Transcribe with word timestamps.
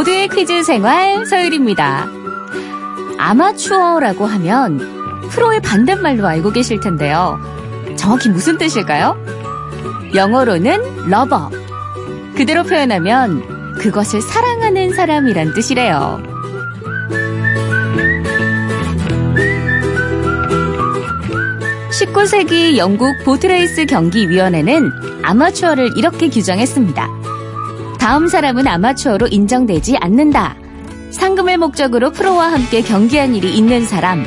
모두의 0.00 0.28
퀴즈 0.28 0.62
생활 0.62 1.26
서유리입니다. 1.26 2.06
아마추어라고 3.18 4.24
하면 4.24 4.78
프로의 5.28 5.60
반대말로 5.60 6.26
알고 6.26 6.52
계실 6.52 6.80
텐데요. 6.80 7.38
정확히 7.96 8.30
무슨 8.30 8.56
뜻일까요? 8.56 9.22
영어로는 10.14 11.08
lover. 11.10 11.50
그대로 12.34 12.62
표현하면 12.62 13.74
그것을 13.74 14.22
사랑하는 14.22 14.94
사람이란 14.94 15.52
뜻이래요. 15.52 16.22
19세기 21.90 22.78
영국 22.78 23.14
보트레이스 23.24 23.84
경기위원회는 23.84 24.92
아마추어를 25.22 25.90
이렇게 25.98 26.30
규정했습니다. 26.30 27.19
다음 28.00 28.28
사람은 28.28 28.66
아마추어로 28.66 29.26
인정되지 29.26 29.98
않는다. 29.98 30.56
상금을 31.10 31.58
목적으로 31.58 32.10
프로와 32.10 32.50
함께 32.50 32.80
경기한 32.80 33.34
일이 33.34 33.54
있는 33.54 33.84
사람, 33.84 34.24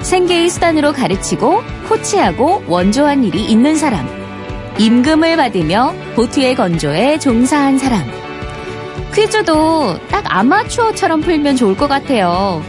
생계의 0.00 0.48
수단으로 0.48 0.92
가르치고 0.92 1.60
코치하고 1.88 2.64
원조한 2.66 3.22
일이 3.22 3.44
있는 3.44 3.76
사람, 3.76 4.08
임금을 4.78 5.36
받으며 5.36 5.92
보트의 6.16 6.54
건조에 6.54 7.18
종사한 7.18 7.78
사람. 7.78 8.02
퀴즈도 9.14 9.98
딱 10.08 10.24
아마추어처럼 10.26 11.20
풀면 11.20 11.56
좋을 11.56 11.76
것 11.76 11.88
같아요. 11.88 12.62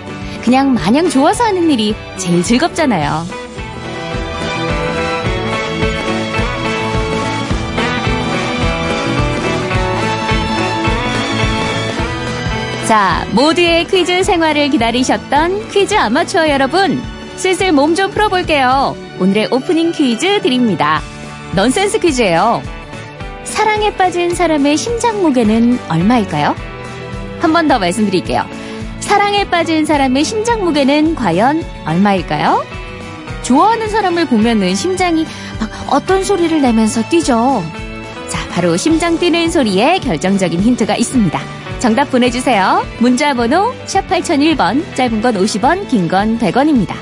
그냥 0.44 0.74
마냥 0.74 1.10
좋아서 1.10 1.46
하는 1.46 1.70
일이 1.70 1.96
제일 2.18 2.44
즐겁잖아요. 2.44 3.41
자, 12.92 13.26
모두의 13.32 13.86
퀴즈 13.88 14.22
생활을 14.22 14.68
기다리셨던 14.68 15.70
퀴즈 15.70 15.94
아마추어 15.96 16.50
여러분, 16.50 17.02
슬슬 17.38 17.72
몸 17.72 17.96
좀 17.96 18.12
풀어볼게요. 18.12 18.98
오늘의 19.18 19.48
오프닝 19.50 19.94
퀴즈 19.94 20.42
드립니다. 20.42 21.00
넌센스 21.56 22.00
퀴즈예요. 22.00 22.62
사랑에 23.46 23.96
빠진 23.96 24.36
사람의 24.36 24.76
심장 24.76 25.22
무게는 25.22 25.80
얼마일까요? 25.88 26.54
한 27.40 27.54
번 27.54 27.70
더 27.70 27.80
말씀드릴게요. 27.80 28.44
사랑에 29.00 29.46
빠진 29.46 29.86
사람의 29.86 30.26
심장 30.26 30.62
무게는 30.62 31.16
과연 31.16 31.64
얼마일까요? 31.86 32.62
좋아하는 33.44 33.88
사람을 33.88 34.26
보면은 34.26 34.76
심장이 34.76 35.26
막 35.62 35.70
어떤 35.94 36.26
소리를 36.26 36.62
내면서 36.62 37.08
뛰죠. 37.08 37.64
자, 38.28 38.46
바로 38.50 38.76
심장 38.76 39.18
뛰는 39.18 39.50
소리에 39.50 40.00
결정적인 40.00 40.60
힌트가 40.62 40.98
있습니다. 40.98 41.61
정답 41.82 42.12
보내주세요. 42.12 42.86
문자번호 43.00 43.74
샵 43.86 44.08
8001번, 44.08 44.96
짧은 44.96 45.20
건 45.22 45.34
50원, 45.34 45.88
긴 45.90 46.08
건 46.08 46.38
100원입니다. 46.38 46.94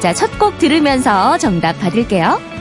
자, 0.00 0.12
첫 0.12 0.36
곡 0.38 0.58
들으면서 0.58 1.38
정답 1.38 1.78
받을게요. 1.78 2.55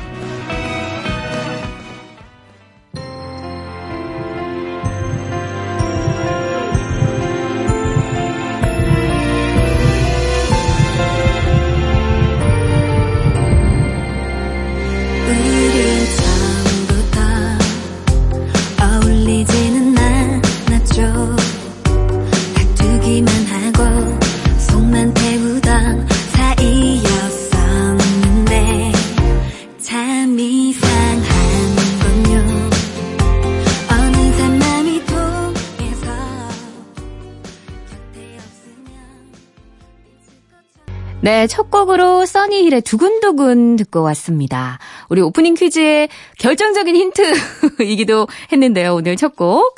네, 41.26 41.48
첫 41.48 41.72
곡으로 41.72 42.28
써니힐의 42.28 42.84
두근두근 42.84 43.78
듣고 43.78 44.04
왔습니다. 44.04 44.78
우리 45.10 45.22
오프닝 45.22 45.56
퀴즈의 45.56 46.08
결정적인 46.38 46.96
힌트이기도 46.96 48.28
했는데요, 48.52 48.94
오늘 48.94 49.16
첫 49.16 49.36
곡. 49.36 49.74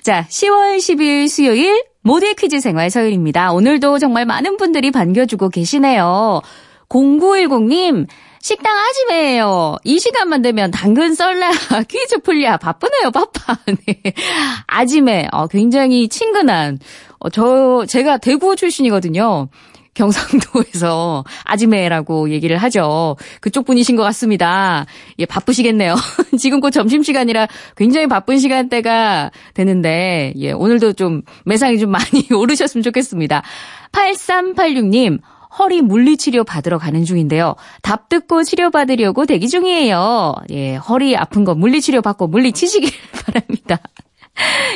자, 0.00 0.24
10월 0.30 0.78
10일 0.78 1.28
수요일 1.28 1.84
모두의 2.00 2.34
퀴즈 2.36 2.60
생활 2.60 2.88
서일입니다. 2.88 3.52
오늘도 3.52 3.98
정말 3.98 4.24
많은 4.24 4.56
분들이 4.56 4.90
반겨주고 4.90 5.50
계시네요. 5.50 6.40
0910님, 6.88 8.06
식당 8.40 8.74
아지매예요. 8.78 9.76
이 9.84 9.98
시간만 9.98 10.40
되면 10.40 10.70
당근 10.70 11.14
썰라 11.14 11.50
퀴즈 11.86 12.20
풀랴 12.20 12.56
바쁘네요 12.56 13.10
바빠. 13.10 13.58
네. 13.86 14.14
아지매 14.66 15.28
어, 15.32 15.48
굉장히 15.48 16.08
친근한 16.08 16.78
어, 17.18 17.28
저 17.28 17.84
제가 17.86 18.16
대구 18.16 18.56
출신이거든요. 18.56 19.50
경상도에서 19.98 21.24
아지매라고 21.44 22.30
얘기를 22.30 22.56
하죠. 22.58 23.16
그쪽 23.40 23.66
분이신 23.66 23.96
것 23.96 24.04
같습니다. 24.04 24.86
예, 25.18 25.26
바쁘시겠네요. 25.26 25.96
지금 26.38 26.60
곧 26.60 26.70
점심시간이라 26.70 27.48
굉장히 27.76 28.06
바쁜 28.06 28.38
시간대가 28.38 29.30
되는데, 29.54 30.32
예, 30.36 30.52
오늘도 30.52 30.92
좀 30.92 31.22
매상이 31.44 31.78
좀 31.78 31.90
많이 31.90 32.28
오르셨으면 32.32 32.82
좋겠습니다. 32.84 33.42
8386님, 33.92 35.18
허리 35.58 35.82
물리치료 35.82 36.44
받으러 36.44 36.78
가는 36.78 37.04
중인데요. 37.04 37.56
답 37.82 38.08
듣고 38.08 38.44
치료받으려고 38.44 39.26
대기 39.26 39.48
중이에요. 39.48 40.34
예, 40.50 40.76
허리 40.76 41.16
아픈 41.16 41.44
거 41.44 41.54
물리치료 41.54 42.02
받고 42.02 42.28
물리치시길 42.28 42.90
바랍니다. 43.24 43.80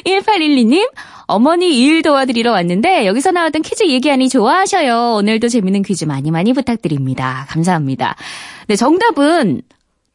1812님, 0.04 0.90
어머니 1.26 1.78
일 1.78 2.02
도와드리러 2.02 2.52
왔는데 2.52 3.06
여기서 3.06 3.30
나왔던 3.30 3.62
퀴즈 3.62 3.84
얘기하니 3.84 4.28
좋아하셔요. 4.28 5.14
오늘도 5.16 5.48
재밌는 5.48 5.82
퀴즈 5.82 6.04
많이 6.04 6.30
많이 6.30 6.52
부탁드립니다. 6.52 7.46
감사합니다. 7.48 8.16
네, 8.68 8.76
정답은 8.76 9.62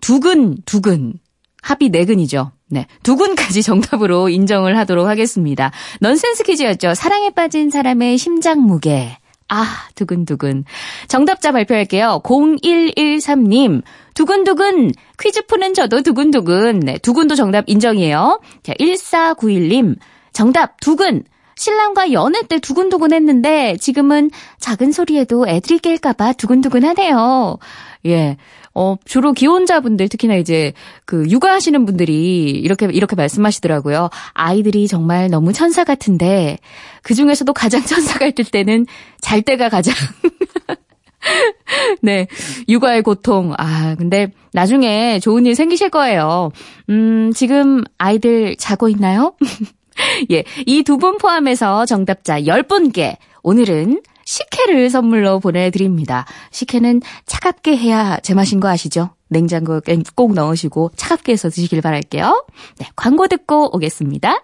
두근, 0.01 0.57
두근. 0.65 1.13
합이 1.61 1.89
네근이죠. 1.89 2.51
네. 2.69 2.85
두근까지 3.03 3.63
정답으로 3.63 4.29
인정을 4.29 4.77
하도록 4.77 5.07
하겠습니다. 5.07 5.71
넌센스 5.99 6.43
퀴즈였죠. 6.43 6.93
사랑에 6.93 7.29
빠진 7.31 7.69
사람의 7.69 8.17
심장 8.17 8.61
무게. 8.61 9.17
아, 9.49 9.65
두근두근. 9.95 10.65
정답자 11.07 11.51
발표할게요. 11.51 12.21
0113님. 12.23 13.81
두근두근. 14.13 14.91
퀴즈 15.19 15.45
푸는 15.45 15.73
저도 15.73 16.01
두근두근. 16.01 16.79
네, 16.81 16.97
두근도 16.97 17.35
정답 17.35 17.63
인정이에요. 17.67 18.41
자, 18.63 18.73
1491님. 18.73 19.95
정답, 20.33 20.79
두근. 20.81 21.23
신랑과 21.55 22.11
연애 22.11 22.43
때 22.43 22.59
두근두근 22.59 23.13
했는데 23.13 23.77
지금은 23.77 24.29
작은 24.59 24.91
소리에도 24.91 25.47
애들이 25.47 25.79
깰까봐 25.79 26.37
두근두근 26.37 26.85
하네요. 26.85 27.57
예. 28.05 28.37
어, 28.79 28.95
주로 29.05 29.33
기혼자분들, 29.33 30.07
특히나 30.07 30.35
이제 30.35 30.71
그 31.05 31.27
육아하시는 31.27 31.83
분들이 31.85 32.51
이렇게, 32.51 32.85
이렇게 32.91 33.15
말씀하시더라고요. 33.15 34.09
아이들이 34.33 34.87
정말 34.87 35.29
너무 35.31 35.51
천사 35.51 35.83
같은데 35.83 36.59
그 37.01 37.15
중에서도 37.15 37.51
가장 37.53 37.81
천사 37.83 38.19
같을 38.19 38.45
때는 38.45 38.85
잘 39.19 39.41
때가 39.41 39.69
가장 39.69 39.95
네. 42.01 42.27
육아의 42.69 43.01
고통. 43.01 43.53
아, 43.57 43.95
근데 43.97 44.31
나중에 44.53 45.19
좋은 45.19 45.45
일 45.45 45.55
생기실 45.55 45.89
거예요. 45.89 46.51
음, 46.89 47.31
지금 47.35 47.83
아이들 47.97 48.55
자고 48.57 48.87
있나요? 48.89 49.33
예. 50.31 50.43
이 50.67 50.83
두 50.83 50.97
분 50.97 51.17
포함해서 51.17 51.87
정답자 51.87 52.41
10분께 52.41 53.17
오늘은 53.41 54.01
식혜를 54.27 54.89
선물로 54.89 55.39
보내드립니다. 55.39 56.25
식혜는 56.51 57.01
차갑게 57.25 57.77
해야 57.77 58.17
제맛인 58.19 58.59
거 58.59 58.67
아시죠? 58.67 59.11
냉장고에 59.29 59.79
꼭 60.15 60.33
넣으시고 60.33 60.91
차갑게 60.97 61.31
해서 61.31 61.49
드시길 61.49 61.81
바랄게요. 61.81 62.45
네, 62.79 62.89
광고 62.97 63.27
듣고 63.27 63.73
오겠습니다. 63.73 64.43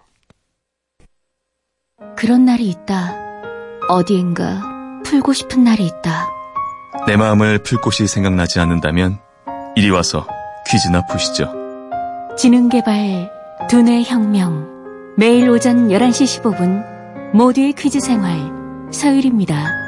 그런 2.16 2.46
날이 2.46 2.70
있다. 2.70 3.14
어디인가 3.90 4.62
풀고 5.04 5.34
싶은 5.34 5.64
날이 5.64 5.84
있다. 5.84 6.30
내 7.06 7.16
마음을 7.16 7.58
풀 7.58 7.78
곳이 7.78 8.06
생각나지 8.06 8.60
않는다면 8.60 9.18
이리 9.76 9.90
와서 9.90 10.26
퀴즈나 10.66 11.04
푸시죠. 11.06 11.52
지능개발 12.38 13.30
두뇌 13.68 14.02
혁명 14.04 14.66
매일 15.18 15.50
오전 15.50 15.88
11시 15.88 16.40
15분 16.40 17.34
모두의 17.34 17.74
퀴즈 17.74 18.00
생활 18.00 18.63
서율입니다. 18.94 19.84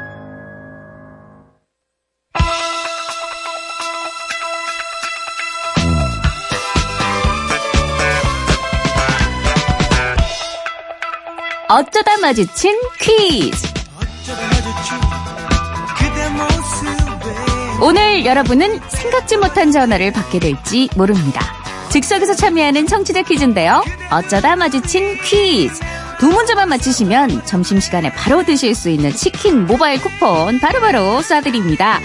어쩌다 11.69 12.17
마주친 12.21 12.77
퀴즈. 12.99 13.67
오늘 17.81 18.25
여러분은 18.25 18.79
생각지 18.89 19.37
못한 19.37 19.71
전화를 19.71 20.11
받게 20.11 20.39
될지 20.39 20.89
모릅니다. 20.95 21.41
즉석에서 21.89 22.35
참여하는 22.35 22.87
청취자 22.87 23.23
퀴즈인데요. 23.23 23.83
어쩌다 24.11 24.55
마주친 24.55 25.17
퀴즈. 25.23 25.96
두 26.19 26.27
문제만 26.27 26.67
맞히시면 26.69 27.45
점심시간에 27.45 28.11
바로 28.13 28.43
드실 28.43 28.73
수 28.73 28.89
있는 28.89 29.11
치킨 29.11 29.65
모바일 29.67 30.01
쿠폰 30.01 30.59
바로바로 30.59 31.19
쏴드립니다. 31.21 31.99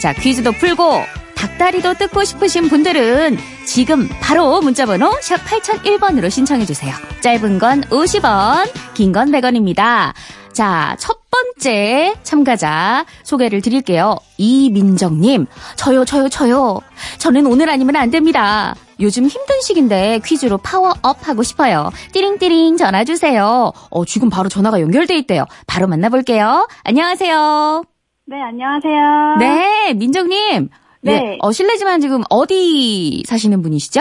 자, 0.00 0.12
퀴즈도 0.14 0.52
풀고 0.52 1.02
닭다리도 1.34 1.94
뜯고 1.94 2.24
싶으신 2.24 2.68
분들은 2.68 3.38
지금 3.66 4.08
바로 4.20 4.60
문자번호 4.60 5.12
샵 5.20 5.36
8001번으로 5.44 6.30
신청해주세요. 6.30 6.94
짧은 7.20 7.58
건 7.58 7.82
50원, 7.82 8.72
긴 8.94 9.12
건 9.12 9.30
100원입니다. 9.30 10.14
자, 10.52 10.96
첫 10.98 11.18
번째 11.30 12.14
참가자 12.22 13.04
소개를 13.22 13.60
드릴게요. 13.60 14.16
이민정님, 14.38 15.46
저요, 15.76 16.04
저요, 16.04 16.28
저요. 16.28 16.80
저는 17.18 17.46
오늘 17.46 17.68
아니면 17.70 17.94
안 17.96 18.10
됩니다. 18.10 18.74
요즘 19.00 19.26
힘든 19.26 19.60
시기인데 19.60 20.20
퀴즈로 20.24 20.58
파워업 20.58 21.28
하고 21.28 21.42
싶어요. 21.42 21.90
띠링띠링 22.12 22.76
전화 22.76 23.04
주세요. 23.04 23.72
어, 23.90 24.04
지금 24.04 24.28
바로 24.28 24.48
전화가 24.48 24.80
연결돼 24.80 25.16
있대요. 25.18 25.44
바로 25.66 25.86
만나볼게요. 25.86 26.66
안녕하세요. 26.84 27.84
네, 28.26 28.36
안녕하세요. 28.42 29.36
네, 29.38 29.94
민정님. 29.94 30.68
네. 31.00 31.38
어, 31.40 31.52
실례지만 31.52 32.00
지금 32.00 32.22
어디 32.28 33.22
사시는 33.26 33.62
분이시죠? 33.62 34.00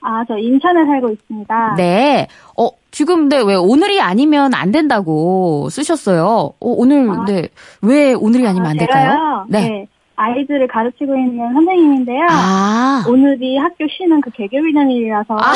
아, 0.00 0.24
저 0.28 0.38
인천에 0.38 0.84
살고 0.86 1.10
있습니다. 1.10 1.74
네. 1.76 2.28
어, 2.56 2.68
지금, 2.92 3.28
네, 3.28 3.42
왜 3.42 3.56
오늘이 3.56 4.00
아니면 4.00 4.54
안 4.54 4.70
된다고 4.70 5.68
쓰셨어요? 5.70 6.24
어, 6.24 6.52
오늘, 6.60 7.10
아. 7.10 7.24
네. 7.26 7.48
왜 7.82 8.14
오늘이 8.14 8.46
아니면 8.46 8.68
아, 8.68 8.70
안 8.70 8.76
될까요? 8.76 9.10
제가요, 9.10 9.46
네. 9.48 9.86
아이들을 10.16 10.66
가르치고 10.68 11.14
있는 11.14 11.52
선생님인데요. 11.52 12.26
아. 12.30 13.04
오늘이 13.08 13.58
학교 13.58 13.86
쉬는 13.88 14.20
그 14.20 14.30
개교기념일이라서 14.30 15.34
아. 15.34 15.52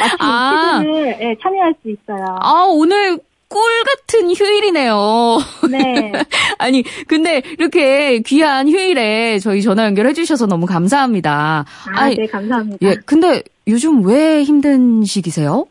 마침 0.00 0.16
아. 0.20 0.80
퀴즈를 0.80 1.16
예, 1.20 1.36
참여할 1.42 1.74
수 1.82 1.90
있어요. 1.90 2.38
아, 2.40 2.66
오늘 2.68 3.18
꿀 3.48 3.62
같은 3.84 4.34
휴일이네요. 4.34 5.38
네. 5.70 6.12
아니, 6.58 6.82
근데 7.06 7.42
이렇게 7.58 8.18
귀한 8.20 8.68
휴일에 8.68 9.38
저희 9.38 9.62
전화 9.62 9.84
연결해 9.84 10.12
주셔서 10.12 10.46
너무 10.46 10.66
감사합니다. 10.66 11.64
아, 11.94 12.00
아니, 12.00 12.16
네, 12.16 12.26
감사합니다. 12.26 12.78
예, 12.82 12.96
근데 13.04 13.42
요즘 13.68 14.04
왜 14.04 14.42
힘든 14.42 15.04
시기세요? 15.04 15.66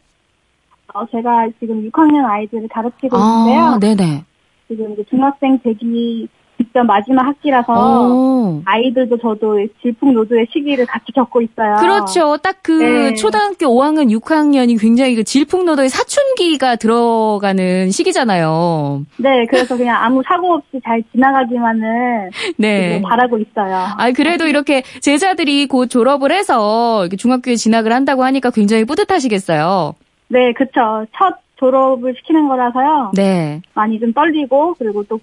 어, 0.93 1.05
제가 1.11 1.47
지금 1.59 1.89
6학년 1.89 2.23
아이들을 2.23 2.67
가르치고 2.69 3.17
아, 3.17 3.45
있는데요. 3.47 3.79
네네. 3.79 4.23
지금 4.67 4.93
이제 4.93 5.03
중학생 5.09 5.59
되기 5.63 6.27
직전 6.63 6.87
마지막 6.87 7.25
학기라서 7.27 8.09
오. 8.09 8.61
아이들도 8.65 9.17
저도 9.17 9.67
질풍노도의 9.81 10.47
시기를 10.51 10.85
같이 10.85 11.11
겪고 11.11 11.41
있어요. 11.41 11.75
그렇죠. 11.79 12.37
딱그 12.37 12.71
네. 12.71 13.13
초등학교 13.15 13.67
5학년, 13.67 14.09
6학년이 14.19 14.79
굉장히 14.79 15.15
그 15.15 15.23
질풍노도의 15.23 15.89
사춘기가 15.89 16.75
들어가는 16.77 17.91
시기잖아요. 17.91 19.05
네, 19.17 19.45
그래서 19.49 19.77
그냥 19.77 20.03
아무 20.03 20.21
사고 20.25 20.53
없이 20.53 20.79
잘 20.83 21.03
지나가기만은 21.11 22.29
네. 22.57 23.01
바라고 23.01 23.37
있어요. 23.37 23.87
아, 23.97 24.11
그래도 24.11 24.47
이렇게 24.47 24.83
제자들이 25.01 25.67
곧 25.67 25.87
졸업을 25.87 26.31
해서 26.31 27.01
이렇게 27.01 27.17
중학교에 27.17 27.55
진학을 27.55 27.91
한다고 27.93 28.23
하니까 28.23 28.49
굉장히 28.51 28.85
뿌듯하시겠어요. 28.85 29.95
네, 30.29 30.53
그쵸. 30.53 31.05
첫 31.15 31.35
졸업을 31.57 32.13
시키는 32.17 32.47
거라서요. 32.47 33.11
네. 33.15 33.61
많이 33.73 33.99
좀 33.99 34.11
떨리고, 34.11 34.75
그리고 34.77 35.03
또 35.03 35.19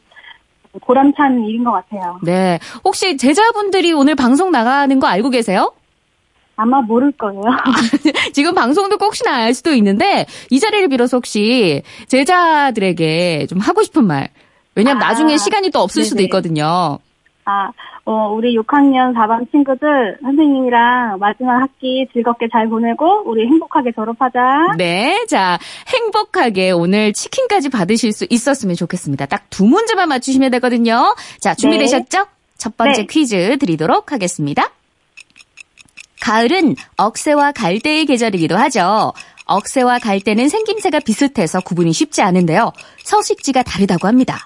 보람찬 0.78 1.44
일인 1.44 1.64
것 1.64 1.72
같아요. 1.72 2.18
네. 2.22 2.58
혹시 2.84 3.16
제자분들이 3.16 3.92
오늘 3.92 4.14
방송 4.14 4.50
나가는 4.52 5.00
거 5.00 5.06
알고 5.06 5.30
계세요? 5.30 5.72
아마 6.56 6.80
모를 6.82 7.10
거예요. 7.12 7.42
지금 8.32 8.54
방송 8.54 8.88
듣고 8.90 9.06
혹시나 9.06 9.34
알 9.34 9.54
수도 9.54 9.72
있는데 9.72 10.26
이 10.50 10.60
자리를 10.60 10.88
빌어서 10.88 11.16
혹시 11.16 11.82
제자들에게 12.08 13.46
좀 13.48 13.58
하고 13.58 13.82
싶은 13.82 14.06
말. 14.06 14.28
왜냐면 14.74 15.02
아, 15.02 15.08
나중에 15.08 15.36
시간이 15.38 15.70
또 15.70 15.80
없을 15.80 16.04
수도 16.04 16.16
네네. 16.16 16.24
있거든요. 16.26 16.98
아, 17.50 17.72
어, 18.04 18.32
우리 18.32 18.56
6학년 18.56 19.12
4반 19.14 19.50
친구들, 19.50 20.18
선생님이랑 20.22 21.18
마지막 21.18 21.60
학기 21.60 22.06
즐겁게 22.12 22.48
잘 22.52 22.68
보내고, 22.68 23.24
우리 23.26 23.46
행복하게 23.46 23.92
졸업하자. 23.92 24.74
네. 24.78 25.26
자, 25.28 25.58
행복하게 25.88 26.70
오늘 26.70 27.12
치킨까지 27.12 27.68
받으실 27.70 28.12
수 28.12 28.26
있었으면 28.30 28.76
좋겠습니다. 28.76 29.26
딱 29.26 29.40
두 29.50 29.66
문제만 29.66 30.08
맞추시면 30.08 30.50
되거든요. 30.52 31.14
자, 31.40 31.54
준비되셨죠? 31.54 32.26
첫 32.56 32.76
번째 32.76 33.02
네. 33.02 33.06
퀴즈 33.06 33.58
드리도록 33.58 34.12
하겠습니다. 34.12 34.70
가을은 36.20 36.76
억새와 36.96 37.52
갈대의 37.52 38.06
계절이기도 38.06 38.56
하죠. 38.56 39.12
억새와 39.46 39.98
갈대는 39.98 40.48
생김새가 40.48 41.00
비슷해서 41.00 41.60
구분이 41.60 41.92
쉽지 41.92 42.22
않은데요. 42.22 42.72
서식지가 43.04 43.62
다르다고 43.64 44.06
합니다. 44.06 44.38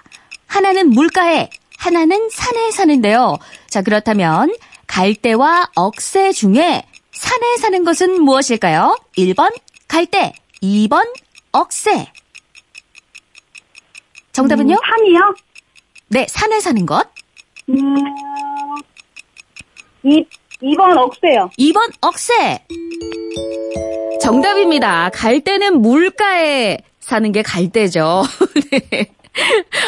하나는 0.47 0.89
물가에, 0.89 1.49
하나는 1.77 2.29
산에 2.29 2.71
사는데요. 2.71 3.37
자, 3.69 3.81
그렇다면 3.81 4.55
갈대와 4.87 5.71
억새 5.75 6.31
중에 6.31 6.83
산에 7.11 7.57
사는 7.57 7.83
것은 7.83 8.21
무엇일까요? 8.21 8.97
1번 9.17 9.53
갈대, 9.87 10.33
2번 10.61 11.07
억새. 11.51 12.11
정답은요? 14.31 14.73
음, 14.73 14.79
산이요? 14.85 15.35
네, 16.09 16.25
산에 16.29 16.59
사는 16.59 16.85
것. 16.85 17.07
음, 17.69 17.95
이, 20.03 20.25
2번 20.61 20.97
억세요. 20.97 21.49
2번 21.57 21.91
억새. 22.01 22.59
정답입니다. 24.21 25.09
갈대는 25.13 25.81
물가에 25.81 26.79
사는 26.99 27.31
게 27.31 27.41
갈대죠. 27.41 28.23
네. 28.91 29.07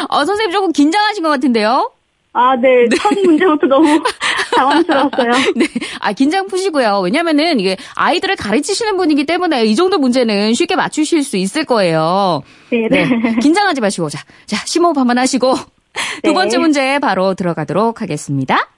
어, 0.09 0.25
선생님 0.25 0.51
조금 0.51 0.71
긴장하신 0.71 1.23
것 1.23 1.29
같은데요? 1.29 1.91
아, 2.33 2.55
네. 2.55 2.87
첫 2.95 3.13
문제부터 3.23 3.65
너무 3.65 3.99
당황스러웠어요. 4.55 5.31
네. 5.55 5.65
아, 5.99 6.13
긴장 6.13 6.47
푸시고요. 6.47 6.99
왜냐면은 6.99 7.59
이게 7.59 7.77
아이들을 7.95 8.35
가르치시는 8.35 8.95
분이기 8.97 9.25
때문에 9.25 9.65
이 9.65 9.75
정도 9.75 9.97
문제는 9.97 10.53
쉽게 10.53 10.75
맞추실 10.75 11.23
수 11.23 11.37
있을 11.37 11.65
거예요. 11.65 12.43
네, 12.69 12.87
네. 12.91 13.05
네. 13.05 13.35
긴장하지 13.41 13.81
마시고. 13.81 14.09
자, 14.09 14.19
자, 14.45 14.57
심호흡 14.65 14.97
한번 14.97 15.17
하시고. 15.17 15.55
두 16.21 16.29
네. 16.29 16.33
번째 16.33 16.59
문제 16.59 16.99
바로 16.99 17.33
들어가도록 17.33 18.03
하겠습니다. 18.03 18.69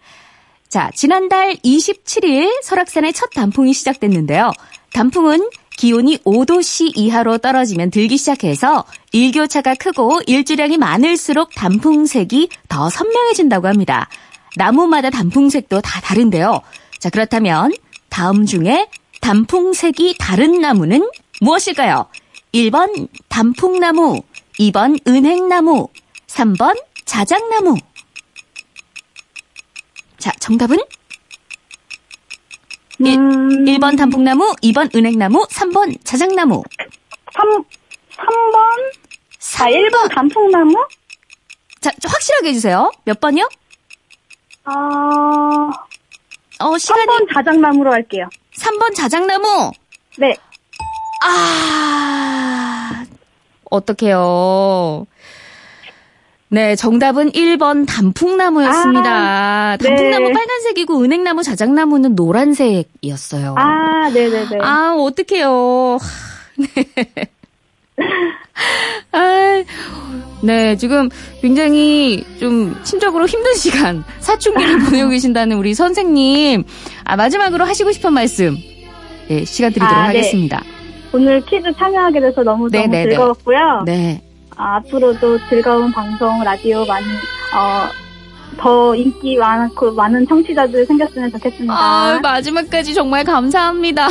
자, 0.69 0.89
지난달 0.95 1.55
27일 1.55 2.61
설악산의 2.63 3.11
첫 3.11 3.31
단풍이 3.31 3.73
시작됐는데요. 3.73 4.51
단풍은 4.93 5.49
기온이 5.79 6.17
5도씨 6.25 6.91
이하로 6.97 7.37
떨어지면 7.37 7.89
들기 7.89 8.17
시작해서 8.17 8.83
일교차가 9.13 9.75
크고 9.75 10.19
일주량이 10.27 10.77
많을수록 10.77 11.55
단풍색이 11.55 12.49
더 12.67 12.89
선명해진다고 12.89 13.65
합니다. 13.69 14.09
나무마다 14.57 15.09
단풍색도 15.09 15.79
다 15.79 16.01
다른데요. 16.01 16.59
자, 16.99 17.09
그렇다면 17.09 17.71
다음 18.09 18.45
중에 18.45 18.89
단풍색이 19.21 20.17
다른 20.19 20.59
나무는 20.59 21.09
무엇일까요? 21.39 22.09
1번 22.53 23.07
단풍나무, 23.29 24.21
2번 24.59 24.99
은행나무, 25.07 25.87
3번 26.27 26.77
자작나무. 27.05 27.77
자, 30.17 30.33
정답은 30.41 30.75
일- 30.75 30.98
음, 33.01 33.65
1 33.67 33.79
번 33.79 33.95
단풍나무, 33.95 34.55
2번 34.61 34.93
은행나무, 34.93 35.45
3번 35.49 35.97
자작나무. 36.03 36.63
3, 37.33 37.49
3번? 37.49 37.63
아, 38.17 39.65
3번. 39.69 39.89
1번 39.89 40.13
단풍나무? 40.13 40.73
자, 41.79 41.91
좀 42.01 42.11
확실하게 42.11 42.49
해주세요. 42.49 42.91
몇 43.05 43.19
번이요? 43.21 43.47
어, 44.65 44.71
어, 46.65 46.77
시간이 46.77 47.05
3번 47.05 47.33
자작나무로 47.33 47.91
할게요. 47.93 48.27
3번 48.57 48.93
자작나무. 48.93 49.71
네. 50.17 50.35
아, 51.23 53.05
어떡해요. 53.71 55.05
네, 56.51 56.75
정답은 56.75 57.31
1번 57.31 57.85
단풍나무였습니다. 57.87 59.03
아, 59.07 59.77
단풍나무 59.77 60.27
네. 60.29 60.33
빨간색이고 60.33 60.99
은행나무, 61.03 61.43
자작나무는 61.43 62.15
노란색이었어요. 62.15 63.53
아, 63.55 64.09
네네네. 64.09 64.57
아, 64.59 64.95
어떡해요. 64.97 65.99
네. 66.57 66.85
아, 69.11 69.63
네, 70.41 70.75
지금 70.75 71.09
굉장히 71.41 72.25
좀 72.39 72.75
심적으로 72.83 73.27
힘든 73.27 73.53
시간, 73.53 74.03
사춘기를 74.19 74.79
보내고 74.89 75.09
계신다는 75.09 75.55
우리 75.57 75.75
선생님. 75.75 76.63
아, 77.03 77.15
마지막으로 77.15 77.63
하시고 77.65 77.91
싶은 77.91 78.11
말씀, 78.11 78.57
예, 79.29 79.45
시간 79.45 79.71
드리도록 79.71 79.93
아, 79.95 80.01
네. 80.01 80.17
하겠습니다. 80.17 80.63
오늘 81.13 81.41
퀴즈 81.45 81.71
참여하게 81.77 82.21
돼서 82.21 82.41
너무너무 82.41 82.69
네네네. 82.69 83.09
즐거웠고요. 83.11 83.83
네. 83.85 84.23
아, 84.59 84.75
앞으로도 84.75 85.39
즐거운 85.47 85.89
방송 85.93 86.43
라디오 86.43 86.85
많이 86.85 87.05
어, 87.55 87.87
더 88.57 88.93
인기 88.93 89.37
많고 89.37 89.93
많은 89.93 90.27
청취자들 90.27 90.85
생겼으면 90.85 91.31
좋겠습니다. 91.31 91.73
아, 91.73 92.19
마지막까지 92.21 92.93
정말 92.93 93.23
감사합니다. 93.23 94.09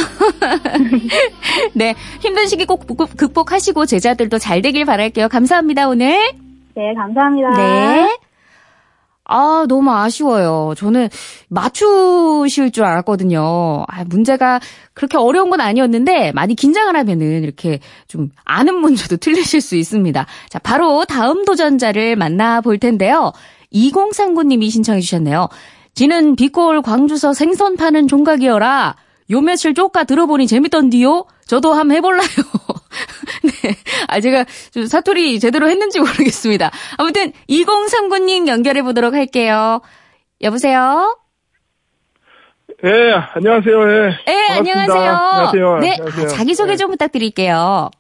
네, 1.75 1.95
힘든 2.21 2.47
시기 2.47 2.65
꼭 2.65 2.87
극복- 2.87 3.15
극복하시고 3.17 3.85
제자들도 3.85 4.39
잘 4.39 4.63
되길 4.63 4.87
바랄게요. 4.87 5.29
감사합니다, 5.29 5.87
오늘. 5.89 6.19
네, 6.75 6.95
감사합니다. 6.95 7.51
네. 7.51 8.19
아, 9.29 9.67
너무 9.69 9.93
아쉬워요. 9.93 10.75
저는 10.77 11.09
맞추실 11.49 12.73
줄 12.73 12.85
알았거든요. 12.85 13.85
아, 13.87 14.05
문제가 14.05 14.59
그렇게 14.95 15.19
어려운 15.19 15.51
건 15.51 15.61
아니었는데 15.61 16.33
많이 16.33 16.55
긴장을 16.55 16.95
하면은 16.97 17.45
이렇게 17.45 17.79
좀 18.09 18.31
아는 18.45 18.75
문제도 18.75 19.17
틀리실 19.21 19.61
수 19.61 19.77
있습니다. 19.77 20.27
자, 20.49 20.59
바로 20.59 21.05
다음 21.05 21.45
도전자를 21.45 22.17
만나볼 22.17 22.79
텐데요. 22.79 23.33
2039님이 23.73 24.71
신청해 24.71 25.01
주셨네요. 25.01 25.49
지는 25.95 26.35
비골 26.35 26.81
광주서 26.81 27.35
생선 27.35 27.77
파는 27.77 28.09
종각이어라. 28.09 28.97
요 29.31 29.41
며칠 29.43 29.75
쪼까 29.75 30.05
들어보니 30.05 30.47
재밌던디요? 30.47 31.27
저도 31.47 31.75
한번 31.75 31.97
해볼라요. 31.99 32.29
네. 33.63 33.75
아, 34.09 34.21
제가 34.21 34.45
좀 34.73 34.87
사투리 34.87 35.39
제대로 35.41 35.69
했는지 35.69 35.99
모르겠습니다. 36.01 36.71
아무튼 36.97 37.33
2039님 37.49 38.49
연결해 38.49 38.83
보도록 38.83 39.15
할게요. 39.15 39.81
여보세요? 40.41 41.17
예, 42.85 43.13
안녕하세요. 43.35 43.91
예. 43.91 44.11
네, 44.27 44.47
반갑습니다. 44.49 44.81
안녕하세요. 44.81 45.13
안녕하세요. 45.13 45.79
네, 45.79 45.91
안녕하세요. 45.95 46.25
아, 46.25 46.29
자기소개 46.29 46.73
예. 46.73 46.77
좀 46.77 46.91
부탁드릴게요. 46.91 47.91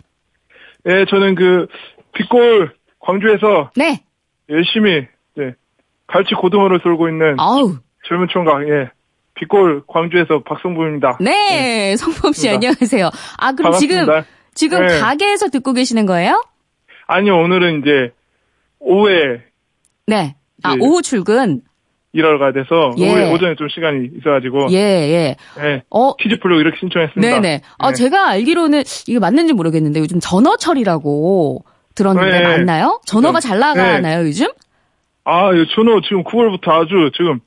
예, 0.87 1.04
저는 1.11 1.35
그 1.35 1.66
빛골 2.14 2.73
광주에서 3.00 3.71
네. 3.75 4.02
열심히 4.50 5.07
네, 5.37 5.54
갈치 6.07 6.35
고등어를 6.35 6.80
쏠고 6.83 7.09
있는 7.09 7.35
아우. 7.38 7.76
젊은 8.09 8.28
총각 8.30 8.68
예. 8.68 8.90
빛골 9.35 9.83
광주에서 9.88 10.42
박성부입니다. 10.45 11.18
네, 11.21 11.97
성범 11.97 12.33
씨. 12.33 12.49
안녕하세요. 12.49 13.11
아, 13.38 13.52
그럼 13.52 13.73
반갑습니다. 13.73 14.00
지금 14.04 14.23
네. 14.67 15.00
가게에서 15.00 15.49
듣고 15.49 15.73
계시는 15.73 16.07
거예요? 16.07 16.43
아니요, 17.07 17.37
오늘은 17.37 17.81
이제 17.81 18.12
오후에 18.81 19.43
네. 20.07 20.35
아, 20.62 20.75
네. 20.75 20.81
오후 20.81 21.03
출근. 21.03 21.62
일하러 22.12 22.38
가야 22.38 22.53
돼서 22.53 22.93
예. 22.99 23.11
오후에 23.11 23.33
오전에 23.33 23.55
좀 23.57 23.69
시간이 23.69 24.09
있어가지고 24.19 24.69
예, 24.73 24.77
예. 24.77 25.37
예, 25.62 25.83
어, 25.91 26.17
퀴즈 26.17 26.38
풀려고 26.41 26.61
이렇게 26.61 26.79
신청했습니다. 26.81 27.41
네네. 27.41 27.61
아, 27.79 27.88
네. 27.91 27.95
제가 27.95 28.31
알기로는 28.31 28.83
이게 29.07 29.19
맞는지 29.19 29.53
모르겠는데 29.53 30.00
요즘 30.00 30.19
전어철이라고 30.19 31.65
들었는데 31.95 32.38
네. 32.38 32.43
맞나요? 32.43 33.00
전어가 33.05 33.41
잘 33.41 33.59
나가나요, 33.59 34.27
요즘? 34.27 34.47
아, 35.25 35.53
이 35.53 35.67
준호 35.75 36.00
지금 36.03 36.25
9월부터 36.25 36.69
아주 36.71 37.11
지금 37.15 37.41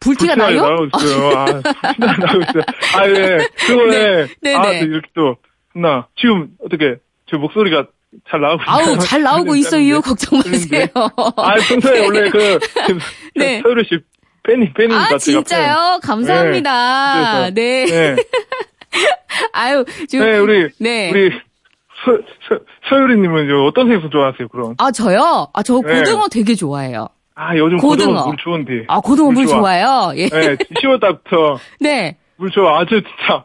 불티가 0.00 0.34
나요? 0.34 0.62
나고 0.68 0.86
있어요. 0.86 1.28
아, 1.36 1.44
불티나게 1.94 2.26
나고 2.26 2.40
있어요. 2.42 2.62
아, 2.96 3.08
예. 3.08 3.38
그거에, 3.66 4.26
네, 4.42 4.54
아, 4.54 4.62
네. 4.62 4.80
또 4.80 4.86
이렇게 4.86 5.08
또, 5.14 5.36
나, 5.80 6.06
지금, 6.18 6.48
어떻게, 6.64 6.96
제 7.30 7.36
목소리가 7.36 7.86
잘 8.30 8.40
나오고 8.40 8.62
아우, 8.66 8.98
잘 8.98 9.22
나오고 9.22 9.56
있어요. 9.56 10.00
걱정 10.00 10.38
마세요. 10.38 10.86
아, 11.36 11.54
평소에 11.68 12.06
원래 12.06 12.30
그, 12.30 12.58
네. 13.34 13.60
서유리 13.62 13.84
씨 13.84 13.98
팬이, 14.44 14.72
팬이니까. 14.74 15.14
아, 15.14 15.18
진짜요? 15.18 15.98
감사합니다. 16.02 17.50
네. 17.50 17.84
네. 17.84 17.86
팬. 17.86 18.16
네. 18.16 18.22
아유, 19.52 19.84
지금. 20.08 20.24
네, 20.24 20.38
우리, 20.38 20.68
네. 20.78 21.10
우리, 21.10 21.30
서, 22.04 22.12
서, 22.48 22.60
서유리님은 22.88 23.50
요 23.50 23.66
어떤 23.66 23.88
생선 23.88 24.10
좋아하세요, 24.10 24.48
그럼? 24.48 24.74
아, 24.78 24.90
저요? 24.92 25.48
아, 25.52 25.62
저 25.62 25.80
네. 25.84 25.98
고등어 25.98 26.28
되게 26.28 26.54
좋아해요. 26.54 27.08
아, 27.34 27.54
요즘 27.56 27.76
고등어. 27.78 28.06
고등어 28.12 28.26
물 28.28 28.36
좋은데. 28.38 28.84
아, 28.88 29.00
고등어 29.00 29.30
물 29.32 29.46
좋아. 29.46 29.58
좋아요? 29.58 30.12
예. 30.16 30.28
네, 30.28 30.56
10월달부터 30.56 31.58
네. 31.80 32.16
물 32.36 32.50
좋아. 32.50 32.80
아주 32.80 33.02
진짜, 33.02 33.26
손, 33.34 33.44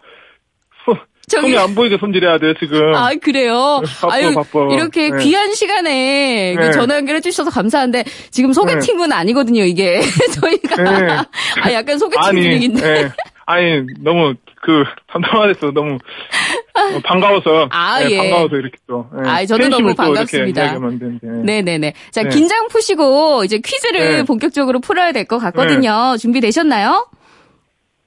저기- 1.32 1.54
손이 1.54 1.58
안 1.58 1.74
보이게 1.76 1.98
손질해야 1.98 2.38
돼요, 2.40 2.54
지금. 2.60 2.94
아, 2.94 3.12
그래요? 3.22 3.82
바빠, 4.02 4.14
아유, 4.16 4.34
바빠. 4.34 4.68
이렇게 4.74 5.10
네. 5.10 5.24
귀한 5.24 5.54
시간에 5.54 6.56
그 6.56 6.62
네. 6.66 6.72
전화 6.72 6.96
연결해 6.98 7.22
주셔서 7.22 7.50
감사한데, 7.50 8.04
지금 8.32 8.54
소개팅은 8.54 9.12
아니거든요, 9.12 9.64
이게. 9.64 10.02
저희가. 10.42 10.76
네. 10.84 11.08
아, 11.62 11.72
약간 11.74 11.98
소개팅 11.98 12.22
아니, 12.24 12.42
분위기인데. 12.42 12.86
예. 13.04 13.12
아니, 13.46 13.84
너무, 14.00 14.34
그, 14.64 14.84
담담하돼서 15.08 15.72
너무, 15.72 15.96
어, 15.96 17.00
반가워서. 17.04 17.68
아, 17.72 18.02
예, 18.04 18.10
예. 18.12 18.18
반가워서 18.18 18.56
이렇게 18.56 18.78
또. 18.88 19.08
예. 19.24 19.28
아이, 19.30 19.48
저도 19.48 19.68
너무 19.70 19.94
반갑습니다. 19.96 20.62
이야기하면 20.64 21.00
되는데. 21.00 21.28
네네 21.52 21.78
네. 21.80 21.94
자, 22.12 22.24
네. 22.24 22.30
긴장 22.30 22.68
푸시고, 22.68 23.44
이제 23.44 23.58
퀴즈를 23.60 24.00
네. 24.18 24.24
본격적으로 24.24 24.80
풀어야 24.80 25.12
될 25.12 25.26
것 25.26 25.38
같거든요. 25.40 26.16
준비되셨나요? 26.20 27.08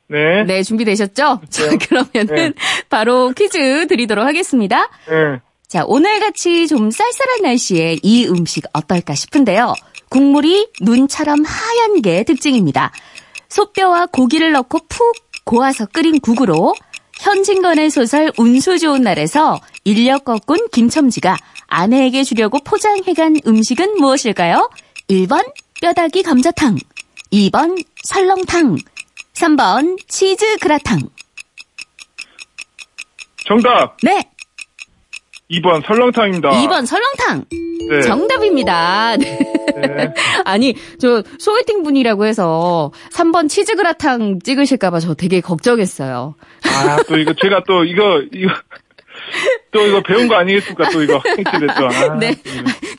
네. 0.09 0.45
네, 0.47 0.62
준비되셨죠? 0.62 1.40
자, 1.49 1.71
네. 1.71 1.76
그러면은 1.78 2.52
바로 2.95 3.33
퀴즈 3.33 3.89
드리도록 3.89 4.25
하겠습니다. 4.25 4.89
예. 5.11 5.41
자, 5.67 5.83
오늘같이 5.85 6.69
좀 6.69 6.93
쌀쌀한 6.93 7.43
날씨에 7.43 7.99
이 8.05 8.29
음식 8.29 8.67
어떨까 8.73 9.17
싶은데요. 9.17 9.75
국물이 10.11 10.69
눈처럼 10.81 11.45
하얀 11.45 12.03
게 12.03 12.23
특징입니다. 12.23 12.93
소뼈와 13.49 14.07
고기를 14.07 14.53
넣고 14.53 14.79
푹 14.89 15.13
고아서 15.45 15.87
끓인 15.87 16.21
국으로 16.21 16.73
현진건의 17.19 17.91
소설 17.91 18.31
운수 18.39 18.79
좋은 18.79 19.03
날에서 19.03 19.61
인력 19.83 20.25
꺾은 20.25 20.69
김첨지가 20.71 21.37
아내에게 21.67 22.23
주려고 22.23 22.61
포장해간 22.61 23.39
음식은 23.45 23.97
무엇일까요? 23.97 24.71
1번 25.11 25.45
뼈다귀 25.81 26.23
감자탕, 26.23 26.79
2번 27.33 27.85
설렁탕, 28.05 28.77
3번 29.33 29.99
치즈 30.07 30.59
그라탕. 30.59 31.01
정답! 33.47 33.97
네, 34.03 34.23
2번 35.51 35.85
설렁탕입니다. 35.87 36.51
2번 36.51 36.87
설렁탕. 36.87 37.45
네. 37.91 38.01
정답입니다. 38.03 39.17
네. 39.21 39.39
네. 39.77 40.15
아니, 40.45 40.75
저 40.99 41.23
소개팅 41.39 41.83
분이라고 41.83 42.25
해서 42.25 42.93
3번 43.13 43.49
치즈 43.49 43.77
그라탕 43.77 44.39
찍으실까봐 44.41 45.01
저 45.01 45.15
되게 45.15 45.41
걱정했어요. 45.41 46.35
아, 46.65 46.97
또 47.07 47.19
이거, 47.19 47.35
제가 47.35 47.63
또 47.67 47.85
이거, 47.85 48.23
이거, 48.33 48.55
또 49.71 49.87
이거 49.87 50.01
배운 50.03 50.29
거 50.29 50.37
아니겠습니까? 50.37 50.89
또 50.91 51.03
이거. 51.03 51.21
힌트를 51.37 51.69
또. 51.77 51.87
아, 51.89 52.15
네. 52.19 52.35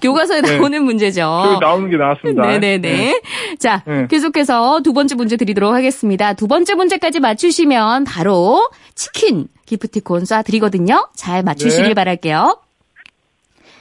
교과서에 0.05 0.41
네. 0.41 0.57
나오는 0.57 0.83
문제죠. 0.83 1.41
저기 1.45 1.59
나오는 1.59 1.89
게 1.89 1.97
나왔습니다. 1.97 2.45
네네네. 2.45 3.21
자, 3.59 3.83
네. 3.87 4.07
계속해서 4.07 4.81
두 4.81 4.93
번째 4.93 5.15
문제 5.15 5.35
드리도록 5.35 5.73
하겠습니다. 5.73 6.33
두 6.33 6.47
번째 6.47 6.75
문제까지 6.75 7.19
맞추시면 7.19 8.03
바로 8.03 8.69
치킨 8.93 9.47
기프티콘 9.65 10.23
쏴드리거든요. 10.23 11.09
잘 11.15 11.41
맞추시길 11.41 11.87
네. 11.87 11.93
바랄게요. 11.95 12.61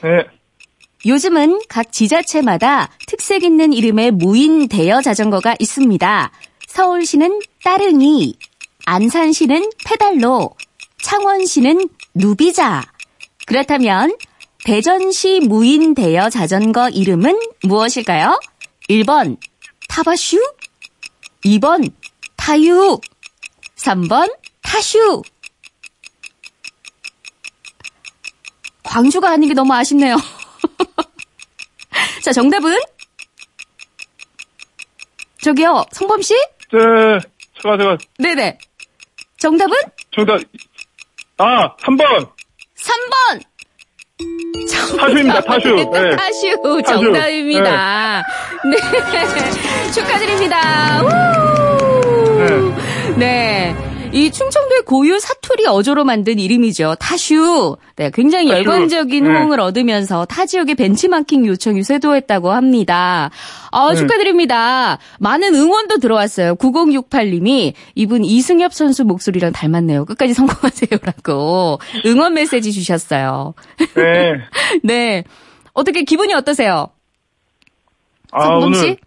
네. 0.01 0.09
요즘은 1.05 1.61
각 1.69 1.91
지자체마다 1.91 2.89
특색 3.05 3.43
있는 3.43 3.71
이름의 3.71 4.11
무인 4.11 4.67
대여 4.67 5.01
자전거가 5.01 5.55
있습니다. 5.59 6.31
서울시는 6.67 7.39
따릉이, 7.63 8.35
안산시는 8.87 9.69
페달로, 9.85 10.55
창원시는 11.03 11.87
누비자. 12.15 12.81
그렇다면 13.45 14.15
대전시 14.65 15.41
무인 15.41 15.93
대여 15.93 16.31
자전거 16.31 16.89
이름은 16.89 17.39
무엇일까요? 17.61 18.39
1번 18.89 19.37
타바슈, 19.87 20.41
2번 21.45 21.93
타유, 22.35 22.99
3번 23.75 24.35
타슈. 24.63 25.21
광주가 28.81 29.29
아닌 29.29 29.49
게 29.49 29.53
너무 29.53 29.71
아쉽네요. 29.71 30.15
자, 32.23 32.33
정답은? 32.33 32.75
저기요, 35.43 35.85
성범 35.91 36.23
씨? 36.23 36.33
네. 36.73 37.19
제가, 37.61 37.77
제가, 37.77 37.97
네네. 38.17 38.57
정답은? 39.37 39.77
정답. 40.11 40.39
아, 41.37 41.75
3번! 41.77 42.33
3번! 42.77 43.54
타슈입니다, 44.97 45.41
타슈. 45.41 45.75
네. 45.91 46.15
타슈, 46.15 46.81
정답입니다. 46.83 48.23
네. 48.63 49.91
축하드립니다. 49.91 51.01
우! 51.03 52.04
네. 54.15 54.21
이 54.21 54.31
충청도의 54.31 54.83
고유 54.85 55.19
사투리 55.19 55.67
어조로 55.67 56.05
만든 56.05 56.39
이름이죠. 56.39 56.95
타슈. 56.99 57.75
네, 57.97 58.09
굉장히 58.13 58.47
타슈. 58.47 58.59
열광적인 58.59 59.23
네. 59.25 59.29
호응을 59.29 59.59
얻으면서 59.59 60.23
타 60.25 60.45
지역의 60.45 60.75
벤치마킹 60.75 61.45
요청이 61.45 61.83
쇄도했다고 61.83 62.51
합니다. 62.51 63.29
아, 63.71 63.89
네. 63.89 63.95
축하드립니다. 63.97 64.99
많은 65.19 65.53
응원도 65.53 65.97
들어왔어요. 65.97 66.55
9068님이 66.55 67.73
이분 67.95 68.23
이승엽 68.23 68.73
선수 68.73 69.03
목소리랑 69.03 69.51
닮았네요. 69.51 70.05
끝까지 70.05 70.33
성공하세요라고 70.33 71.79
응원 72.07 72.35
메시지 72.35 72.71
주셨어요. 72.71 73.53
네. 73.95 74.33
네. 74.81 75.23
어떻게 75.73 76.03
기분이 76.03 76.33
어떠세요? 76.33 76.87
아, 78.31 78.45
성범 78.45 78.73
씨? 78.75 78.81
오늘, 78.85 78.97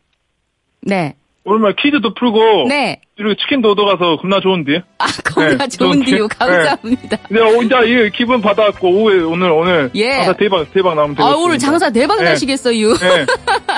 네. 0.83 1.17
말 1.59 1.75
퀴즈도 1.77 2.13
풀고, 2.15 2.67
네. 2.69 3.01
그리고 3.17 3.35
치킨도 3.35 3.71
얻어가서 3.73 4.17
겁나 4.19 4.39
좋은데요? 4.41 4.81
아, 4.99 5.07
겁나 5.25 5.57
네, 5.57 5.69
좋은데요. 5.69 6.29
좋은데요? 6.29 6.29
감사합니다. 6.29 7.17
네, 7.31 7.41
어, 7.41 7.63
이제 7.63 7.75
이 8.07 8.11
기분 8.11 8.41
받아갖고, 8.43 8.89
오후에, 8.89 9.21
오늘, 9.23 9.51
오늘. 9.51 9.91
예. 9.95 10.17
장사 10.17 10.33
대박, 10.35 10.73
대박 10.75 10.95
나오면 10.95 11.13
아, 11.13 11.17
되겠습니다. 11.17 11.39
오늘 11.39 11.59
장사 11.59 11.91
대박 11.91 12.17
네. 12.19 12.25
나시겠어요. 12.25 12.95
네. 12.95 13.27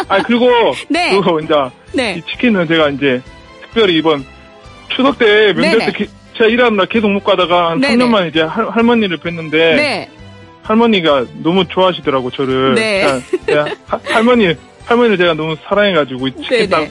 아, 0.08 0.22
그리고, 0.22 0.48
네. 0.90 1.10
그리고 1.12 1.38
이제, 1.40 1.54
네. 1.94 2.16
이 2.18 2.30
치킨은 2.30 2.66
제가 2.66 2.88
이제, 2.90 3.22
특별히 3.62 3.96
이번 3.96 4.24
추석 4.88 5.18
때 5.18 5.52
명절. 5.54 5.78
때 5.78 5.92
기- 5.92 6.10
제가 6.36 6.50
일하는 6.50 6.76
날 6.76 6.86
계속 6.86 7.08
못 7.10 7.22
가다가 7.22 7.70
한 7.70 7.80
네네. 7.80 8.04
3년 8.04 8.08
만에 8.08 8.28
이제 8.28 8.40
할, 8.42 8.68
할머니를 8.68 9.18
뵀는데, 9.18 9.52
네. 9.52 10.08
할머니가 10.62 11.24
너무 11.42 11.66
좋아하시더라고, 11.68 12.30
저를. 12.30 12.74
네. 12.74 13.02
그냥 13.04 13.22
제가 13.46 13.64
하- 13.86 14.00
할머니, 14.14 14.54
할머니를 14.86 15.16
제가 15.18 15.34
너무 15.34 15.56
사랑해가지고, 15.66 16.28
이 16.28 16.32
치킨 16.42 16.68
딱. 16.70 16.88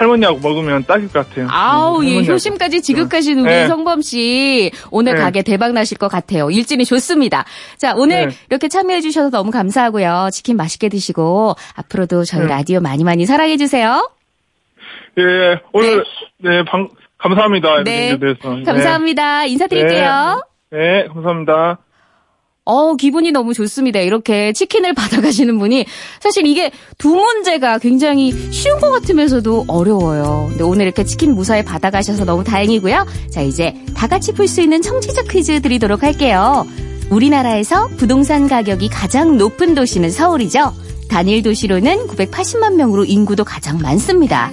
할머니하고 0.00 0.38
먹으면 0.40 0.84
딱일 0.84 1.08
것 1.12 1.28
같아요. 1.28 1.46
아우, 1.50 2.02
예, 2.04 2.08
할머니하고. 2.08 2.32
효심까지 2.32 2.80
지극하신 2.80 3.38
우리 3.38 3.50
네. 3.50 3.68
성범 3.68 4.00
씨. 4.00 4.72
오늘 4.90 5.14
네. 5.14 5.20
가게 5.20 5.42
대박 5.42 5.72
나실 5.72 5.98
것 5.98 6.08
같아요. 6.08 6.50
일진이 6.50 6.86
좋습니다. 6.86 7.44
자, 7.76 7.94
오늘 7.94 8.28
네. 8.28 8.34
이렇게 8.48 8.68
참여해 8.68 9.02
주셔서 9.02 9.28
너무 9.28 9.50
감사하고요. 9.50 10.30
치킨 10.32 10.56
맛있게 10.56 10.88
드시고, 10.88 11.54
앞으로도 11.76 12.24
저희 12.24 12.40
네. 12.42 12.46
라디오 12.46 12.80
많이 12.80 13.04
많이 13.04 13.26
사랑해 13.26 13.58
주세요. 13.58 14.10
예, 15.18 15.60
오늘, 15.74 16.04
네, 16.38 16.64
방, 16.64 16.88
감사합니다. 17.18 17.82
네. 17.84 18.08
이렇게 18.08 18.34
돼서. 18.34 18.54
네. 18.54 18.62
감사합니다. 18.62 19.44
인사드릴게요. 19.44 20.42
네, 20.72 21.08
감사합니다. 21.12 21.78
어, 22.64 22.94
기분이 22.94 23.32
너무 23.32 23.54
좋습니다. 23.54 24.00
이렇게 24.00 24.52
치킨을 24.52 24.92
받아가시는 24.94 25.58
분이 25.58 25.86
사실 26.20 26.46
이게 26.46 26.70
두 26.98 27.08
문제가 27.14 27.78
굉장히 27.78 28.32
쉬운 28.52 28.78
것 28.80 28.90
같으면서도 28.90 29.64
어려워요. 29.66 30.46
근데 30.50 30.64
오늘 30.64 30.84
이렇게 30.86 31.04
치킨 31.04 31.34
무사히 31.34 31.64
받아가셔서 31.64 32.24
너무 32.24 32.44
다행이고요. 32.44 33.06
자, 33.30 33.40
이제 33.40 33.74
다 33.94 34.06
같이 34.06 34.32
풀 34.32 34.46
수 34.46 34.60
있는 34.60 34.82
청취자 34.82 35.22
퀴즈 35.30 35.60
드리도록 35.62 36.02
할게요. 36.02 36.66
우리나라에서 37.10 37.88
부동산 37.96 38.46
가격이 38.48 38.88
가장 38.88 39.36
높은 39.36 39.74
도시는 39.74 40.10
서울이죠. 40.10 40.72
단일 41.08 41.42
도시로는 41.42 42.06
980만 42.06 42.74
명으로 42.74 43.04
인구도 43.04 43.42
가장 43.44 43.78
많습니다. 43.78 44.50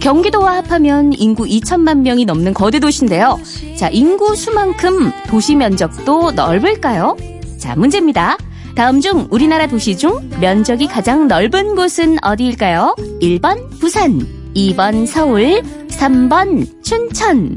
경기도와 0.00 0.56
합하면 0.56 1.12
인구 1.12 1.44
2천만 1.44 1.98
명이 1.98 2.24
넘는 2.24 2.54
거대 2.54 2.80
도시인데요. 2.80 3.38
자, 3.76 3.88
인구 3.88 4.34
수만큼 4.34 5.12
도시 5.28 5.54
면적도 5.54 6.32
넓을까요? 6.32 7.16
자, 7.62 7.76
문제입니다. 7.76 8.36
다음 8.74 9.00
중 9.00 9.28
우리나라 9.30 9.68
도시 9.68 9.96
중 9.96 10.28
면적이 10.40 10.88
가장 10.88 11.28
넓은 11.28 11.76
곳은 11.76 12.16
어디일까요? 12.20 12.96
1번 13.20 13.78
부산, 13.78 14.18
2번 14.52 15.06
서울, 15.06 15.62
3번 15.86 16.82
춘천. 16.82 17.56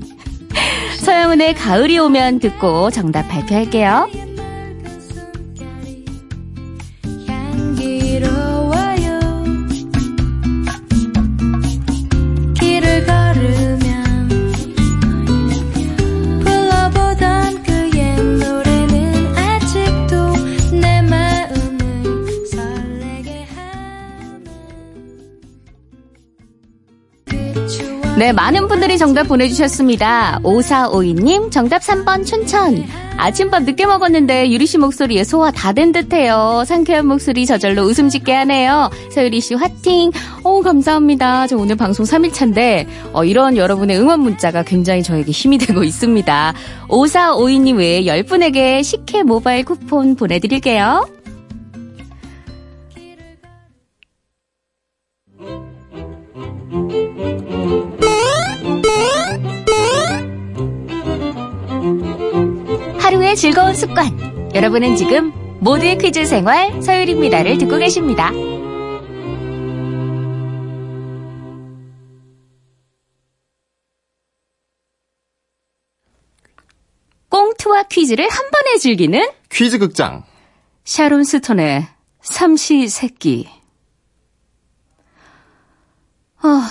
서영은의 1.01 1.55
가을이 1.55 1.97
오면 1.97 2.37
듣고 2.37 2.91
정답 2.91 3.27
발표할게요. 3.29 4.07
네, 28.25 28.33
많은 28.33 28.67
분들이 28.67 28.97
정답 28.97 29.27
보내주셨습니다. 29.27 30.39
5452님, 30.41 31.51
정답 31.51 31.83
3번 31.83 32.25
춘천. 32.25 32.83
아침밥 33.17 33.65
늦게 33.65 33.85
먹었는데 33.85 34.49
유리 34.49 34.65
씨 34.65 34.79
목소리에 34.79 35.23
소화 35.23 35.51
다 35.51 35.73
된 35.73 35.91
듯해요. 35.91 36.63
상쾌한 36.65 37.05
목소리 37.05 37.45
저절로 37.45 37.83
웃음 37.83 38.09
짓게 38.09 38.33
하네요. 38.33 38.89
서유리 39.11 39.41
씨 39.41 39.53
화팅. 39.53 40.09
오, 40.43 40.63
감사합니다. 40.63 41.45
저 41.45 41.55
오늘 41.55 41.75
방송 41.75 42.03
3일차인데, 42.03 42.87
어, 43.13 43.23
이런 43.23 43.57
여러분의 43.57 43.99
응원 43.99 44.21
문자가 44.21 44.63
굉장히 44.63 45.03
저에게 45.03 45.31
힘이 45.31 45.59
되고 45.59 45.83
있습니다. 45.83 46.53
5452님 46.87 47.77
외에 47.77 48.01
10분에게 48.05 48.83
식혜 48.83 49.21
모바일 49.21 49.65
쿠폰 49.65 50.15
보내드릴게요. 50.15 51.07
즐거운 63.35 63.73
습관. 63.73 64.53
여러분은 64.55 64.95
지금 64.95 65.33
모두의 65.59 65.97
퀴즈 65.97 66.25
생활 66.25 66.81
서율입니다를 66.81 67.57
듣고 67.57 67.77
계십니다. 67.77 68.31
꽁트와 77.29 77.83
퀴즈를 77.83 78.29
한 78.29 78.49
번에 78.49 78.77
즐기는 78.77 79.29
퀴즈 79.51 79.77
극장. 79.77 80.23
샤론 80.85 81.25
스톤의 81.25 81.85
삼시 82.21 82.87
세끼. 82.87 83.49
아, 86.37 86.69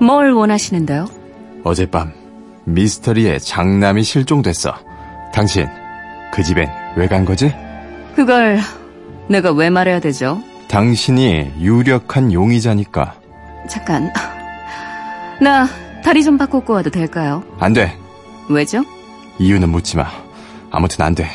뭘 0.00 0.32
원하시는데요? 0.32 1.06
어젯밤 1.64 2.25
미스터리의 2.66 3.40
장남이 3.40 4.02
실종됐어. 4.02 4.74
당신 5.32 5.66
그 6.32 6.42
집엔 6.42 6.68
왜 6.96 7.06
간 7.08 7.24
거지? 7.24 7.54
그걸 8.14 8.58
내가 9.28 9.52
왜 9.52 9.70
말해야 9.70 10.00
되죠? 10.00 10.42
당신이 10.68 11.52
유력한 11.60 12.32
용의자니까. 12.32 13.14
잠깐. 13.68 14.12
나 15.40 15.66
다리 16.02 16.24
좀 16.24 16.36
바꾸고 16.38 16.72
와도 16.72 16.90
될까요? 16.90 17.42
안 17.60 17.72
돼. 17.72 17.96
왜죠? 18.48 18.82
이유는 19.38 19.68
묻지 19.68 19.96
마. 19.96 20.06
아무튼 20.70 21.04
안 21.04 21.14
돼. 21.14 21.28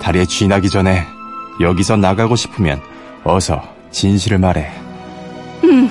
다리에 0.00 0.26
쥐 0.26 0.46
나기 0.46 0.68
전에 0.70 1.02
여기서 1.60 1.96
나가고 1.96 2.36
싶으면 2.36 2.80
어서 3.24 3.62
진실을 3.90 4.38
말해. 4.38 4.70
할 5.62 5.88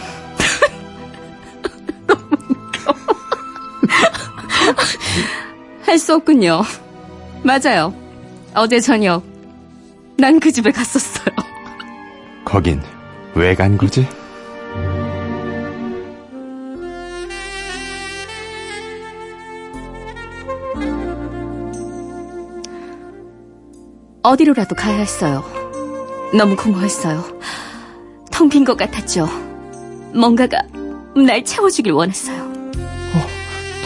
수 6.06 6.14
없군요. 6.14 6.62
맞아요. 7.44 7.92
어제 8.54 8.80
저녁 8.80 9.24
난 10.18 10.40
그 10.40 10.52
집에 10.52 10.72
갔었어요. 10.72 11.26
거긴 12.46 12.80
왜 13.34 13.56
간 13.56 13.76
거지? 13.78 14.08
어디로라도 24.24 24.76
가야 24.76 24.98
했어요. 24.98 25.44
너무 26.34 26.56
공허했어요. 26.56 27.24
텅 28.32 28.50
빈 28.50 28.66
것 28.66 28.76
같았죠. 28.76 29.28
뭔가가 30.14 30.58
날 31.16 31.44
채워주길 31.44 31.92
원했어요. 31.92 32.54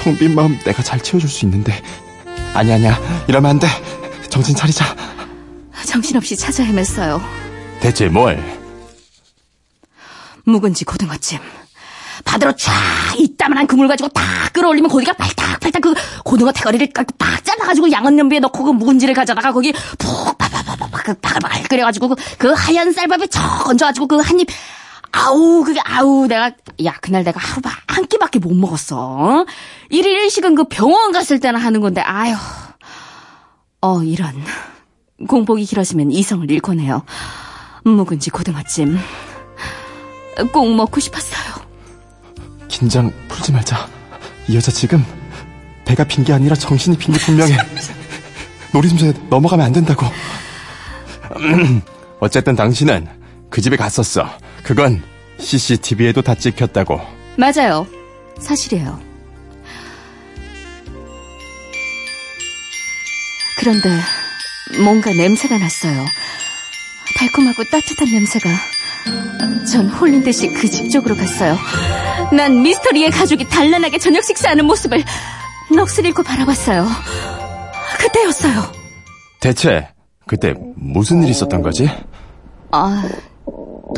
텅빈 0.03 0.33
마음 0.33 0.57
내가 0.63 0.81
잘 0.81 0.99
채워줄 1.01 1.29
수 1.29 1.43
있는데. 1.45 1.73
아니 2.53 2.73
아니야. 2.73 2.97
이러면 3.27 3.51
안 3.51 3.59
돼. 3.59 3.67
정신 4.29 4.55
차리자. 4.55 4.85
정신없이 5.85 6.35
찾아 6.35 6.63
헤맸어요. 6.63 7.21
대체 7.79 8.07
뭘? 8.07 8.41
묵은지 10.45 10.85
고등어찜. 10.85 11.39
바다로 12.25 12.53
쫙 12.55 12.71
이따만한 13.17 13.65
그물 13.65 13.87
가지고 13.87 14.09
딱 14.09 14.23
끌어올리면 14.53 14.89
고기가 14.89 15.13
팔딱팔딱 15.13 15.81
그 15.81 15.93
고등어 16.25 16.51
대가리를 16.51 16.91
딱 16.93 17.07
잘라가지고 17.43 17.91
양은 17.91 18.15
냄비에 18.15 18.39
넣고 18.39 18.63
그 18.63 18.71
묵은지를 18.71 19.13
가져다가 19.13 19.53
거기 19.53 19.71
푹 19.97 20.37
바바바바바 20.37 21.01
그 21.03 21.13
바글바글 21.15 21.63
끓여가지고 21.69 22.09
그, 22.09 22.15
그 22.37 22.51
하얀 22.51 22.91
쌀밥에 22.91 23.27
척 23.27 23.67
얹어가지고 23.69 24.07
그 24.07 24.17
한입 24.17 24.47
아우 25.11 25.63
그게 25.63 25.79
아우 25.83 26.27
내가 26.27 26.51
야 26.85 26.93
그날 27.01 27.23
내가 27.23 27.39
하루 27.39 27.61
한 27.87 28.05
끼밖에 28.07 28.39
못 28.39 28.53
먹었어. 28.53 29.45
일일 29.89 30.19
일식은 30.21 30.55
그 30.55 30.65
병원 30.65 31.11
갔을 31.11 31.39
때나 31.39 31.59
하는 31.59 31.81
건데 31.81 32.01
아유 32.01 32.35
어 33.81 34.03
이런 34.03 34.33
공복이 35.27 35.65
길어지면 35.65 36.11
이성을 36.11 36.49
잃곤 36.49 36.79
해요. 36.79 37.03
묵은지 37.83 38.29
고등어찜 38.29 38.97
꼭 40.53 40.73
먹고 40.75 40.99
싶었어요. 40.99 41.55
긴장 42.67 43.11
풀지 43.27 43.51
말자. 43.51 43.87
이 44.47 44.55
여자 44.55 44.71
지금 44.71 45.03
배가 45.85 46.03
빈 46.03 46.23
게 46.23 46.33
아니라 46.33 46.55
정신이 46.55 46.97
빈 46.97 47.13
게 47.13 47.19
분명해. 47.19 47.57
놀이심장에 48.73 49.13
넘어가면 49.29 49.65
안 49.65 49.71
된다고. 49.73 50.05
어쨌든 52.19 52.55
당신은 52.55 53.07
그 53.49 53.61
집에 53.61 53.75
갔었어. 53.75 54.29
그건 54.69 55.01
CCTV에도 55.39 56.21
다 56.21 56.35
찍혔다고. 56.35 57.01
맞아요. 57.37 57.87
사실이에요. 58.39 58.99
그런데 63.57 63.89
뭔가 64.83 65.09
냄새가 65.11 65.57
났어요. 65.57 66.05
달콤하고 67.17 67.63
따뜻한 67.63 68.11
냄새가. 68.11 68.47
전 69.71 69.89
홀린 69.89 70.21
듯이 70.23 70.49
그 70.49 70.67
집 70.69 70.91
쪽으로 70.91 71.15
갔어요. 71.15 71.57
난 72.31 72.61
미스터리의 72.61 73.09
가족이 73.09 73.49
단란하게 73.49 73.97
저녁 73.97 74.23
식사하는 74.23 74.65
모습을 74.65 75.03
넋을 75.71 76.05
잃고 76.05 76.21
바라봤어요. 76.21 76.87
그때였어요. 77.97 78.71
대체 79.39 79.87
그때 80.27 80.53
무슨 80.75 81.23
일이 81.23 81.31
있었던 81.31 81.63
거지? 81.63 81.89
아, 82.71 83.03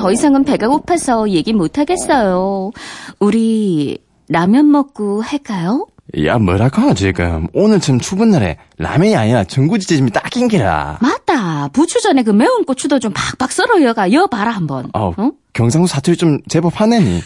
더 0.02 0.12
이상은 0.12 0.44
배가 0.44 0.68
고파서 0.68 1.30
얘기 1.30 1.54
못 1.54 1.78
하겠어요. 1.78 2.72
우리 3.20 4.00
라면 4.30 4.72
먹고 4.72 5.22
할까요? 5.22 5.86
야 6.26 6.40
뭐라고 6.40 6.96
지금 6.96 7.48
오늘쯤 7.54 8.00
추운 8.00 8.32
날에 8.32 8.58
라면이 8.80 9.16
아니라 9.16 9.44
전구지짐이 9.44 10.10
딱인 10.10 10.48
기라. 10.48 10.98
맞다. 11.02 11.68
부추 11.68 12.02
전에 12.02 12.24
그 12.24 12.32
매운 12.32 12.66
고추도 12.66 12.98
좀 12.98 13.14
박박 13.14 13.52
썰어 13.52 13.84
여가 13.84 14.12
여봐라 14.12 14.50
한번. 14.50 14.90
어, 14.94 15.14
어? 15.16 15.32
경상도 15.54 15.86
사투리 15.86 16.18
좀 16.18 16.40
제법 16.50 16.82
하네니. 16.82 17.22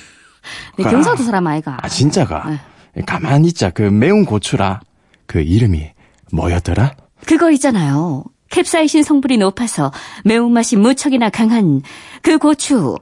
네, 0.77 0.83
경상도 0.83 1.23
사람 1.23 1.47
아이가. 1.47 1.77
아 1.81 1.87
진짜가. 1.87 2.59
네. 2.93 3.03
가만히 3.03 3.47
있자 3.47 3.69
그 3.69 3.83
매운 3.83 4.25
고추라. 4.25 4.81
그 5.27 5.39
이름이 5.39 5.91
뭐였더라? 6.33 6.93
그거 7.25 7.51
있잖아요. 7.51 8.25
캡사이신 8.59 9.03
성분이 9.03 9.37
높아서 9.37 9.91
매운맛이 10.23 10.77
무척이나 10.77 11.29
강한 11.29 11.81
그 12.21 12.37
고추. 12.37 12.95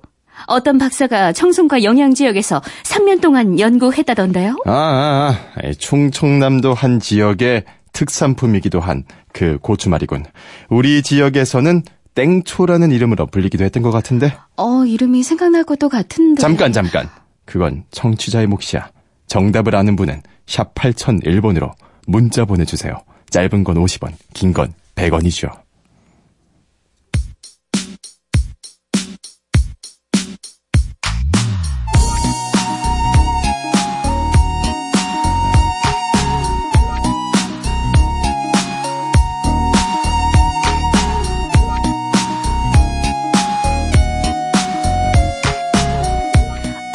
어떤 0.47 0.79
박사가 0.79 1.31
청송과 1.31 1.83
영양 1.83 2.15
지역에서 2.15 2.59
3년 2.83 3.21
동안 3.21 3.59
연구했다던데요? 3.59 4.55
아, 4.65 4.71
아, 4.71 5.37
아, 5.55 5.67
이 5.67 5.75
충청남도 5.75 6.73
한 6.73 6.99
지역의 6.99 7.65
특산품이기도 7.93 8.79
한 8.79 9.03
그 9.31 9.57
고추 9.61 9.89
말이군. 9.89 10.25
우리 10.69 11.01
지역에서는 11.01 11.81
땡초라는 12.13 12.91
이름으로 12.91 13.25
불리기도 13.27 13.63
했던 13.63 13.81
것 13.81 13.89
같은데. 13.89 14.35
어, 14.57 14.85
이름이 14.85 15.23
생각날 15.23 15.63
것도 15.63 15.89
같은데. 15.89 16.39
잠깐, 16.39 16.71
잠깐. 16.71 17.09
그건 17.45 17.83
청취자의 17.91 18.45
몫이야. 18.47 18.89
정답을 19.25 19.75
아는 19.75 19.95
분은 19.95 20.21
샵 20.45 20.75
8001번으로 20.75 21.71
문자 22.05 22.45
보내주세요. 22.45 22.93
짧은 23.31 23.63
건 23.63 23.75
50원, 23.77 24.11
긴 24.35 24.53
건 24.53 24.71
100원이죠. 24.95 25.63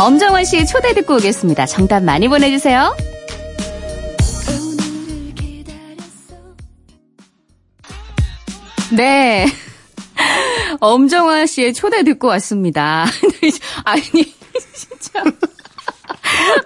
엄정원 0.00 0.44
씨의 0.44 0.64
초대 0.66 0.94
듣고 0.94 1.16
오겠습니다. 1.16 1.66
정답 1.66 2.02
많이 2.02 2.28
보내주세요. 2.28 2.96
네. 8.98 9.46
엄정화 10.80 11.46
씨의 11.46 11.72
초대 11.72 12.02
듣고 12.02 12.26
왔습니다. 12.26 13.06
아니, 13.84 14.02
진짜. 14.74 15.22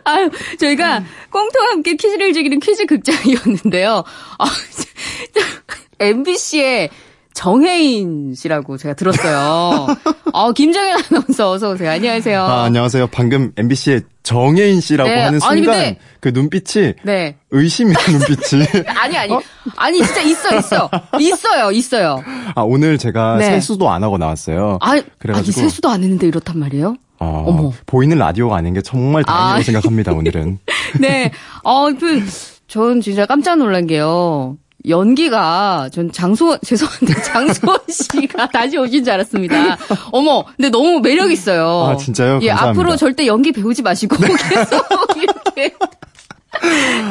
아유, 0.04 0.30
저희가 0.58 1.04
꽁트와 1.30 1.66
함께 1.68 1.94
퀴즈를 1.94 2.32
즐기는 2.32 2.58
퀴즈 2.58 2.86
극장이었는데요. 2.86 4.02
아, 4.38 4.44
MBC의 6.00 6.88
정혜인 7.34 8.34
씨라고 8.34 8.76
제가 8.76 8.94
들었어요. 8.94 9.86
어, 10.32 10.52
김정현 10.52 11.02
아나운서 11.10 11.50
어서 11.50 11.70
오세요. 11.72 11.90
안녕하세요. 11.90 12.42
아, 12.42 12.64
안녕하세요. 12.64 13.08
방금 13.08 13.52
MBC의 13.56 14.02
정혜인 14.22 14.80
씨라고 14.80 15.10
네, 15.10 15.16
하는 15.22 15.40
아니, 15.42 15.62
순간 15.62 15.74
근데- 15.74 15.98
그 16.20 16.28
눈빛이 16.28 16.94
네. 17.02 17.36
의심의 17.50 17.94
눈빛이 18.08 18.86
아니, 18.86 19.16
아니. 19.16 19.34
아니, 19.76 20.02
진짜 20.04 20.20
있어, 20.22 20.56
있어. 20.56 20.90
있어요, 21.18 21.70
있어요. 21.72 22.22
아, 22.54 22.62
오늘 22.62 22.98
제가 22.98 23.36
네. 23.38 23.46
세수도 23.46 23.90
안 23.90 24.04
하고 24.04 24.18
나왔어요. 24.18 24.78
아, 24.80 24.90
아니, 24.92 25.02
그래가지고 25.18 25.52
세수도 25.60 25.88
안 25.88 26.02
했는데 26.02 26.26
이렇단 26.28 26.58
말이에요? 26.58 26.96
어, 27.18 27.44
어머. 27.46 27.72
보이는 27.86 28.16
라디오가 28.18 28.56
아닌 28.56 28.74
게 28.74 28.82
정말 28.82 29.24
다행이라고 29.24 29.60
아. 29.60 29.62
생각합니다, 29.62 30.12
오늘은. 30.12 30.58
네. 31.00 31.32
어, 31.64 31.90
그, 31.92 32.22
전 32.68 33.00
진짜 33.00 33.26
깜짝 33.26 33.56
놀란 33.58 33.86
게요. 33.86 34.56
연기가, 34.88 35.88
전 35.92 36.10
장소, 36.10 36.58
죄송한데, 36.64 37.22
장소원 37.22 37.78
씨가 37.88 38.48
다시 38.52 38.76
오신 38.76 39.04
줄 39.04 39.12
알았습니다. 39.12 39.78
어머, 40.10 40.44
근데 40.56 40.70
너무 40.70 41.00
매력 41.00 41.30
있어요. 41.30 41.86
아, 41.86 41.96
진짜요? 41.96 42.40
예, 42.42 42.48
감사합니다. 42.48 42.68
앞으로 42.82 42.96
절대 42.96 43.26
연기 43.26 43.52
배우지 43.52 43.82
마시고, 43.82 44.16
계속 44.18 44.86
이렇게 45.16 45.74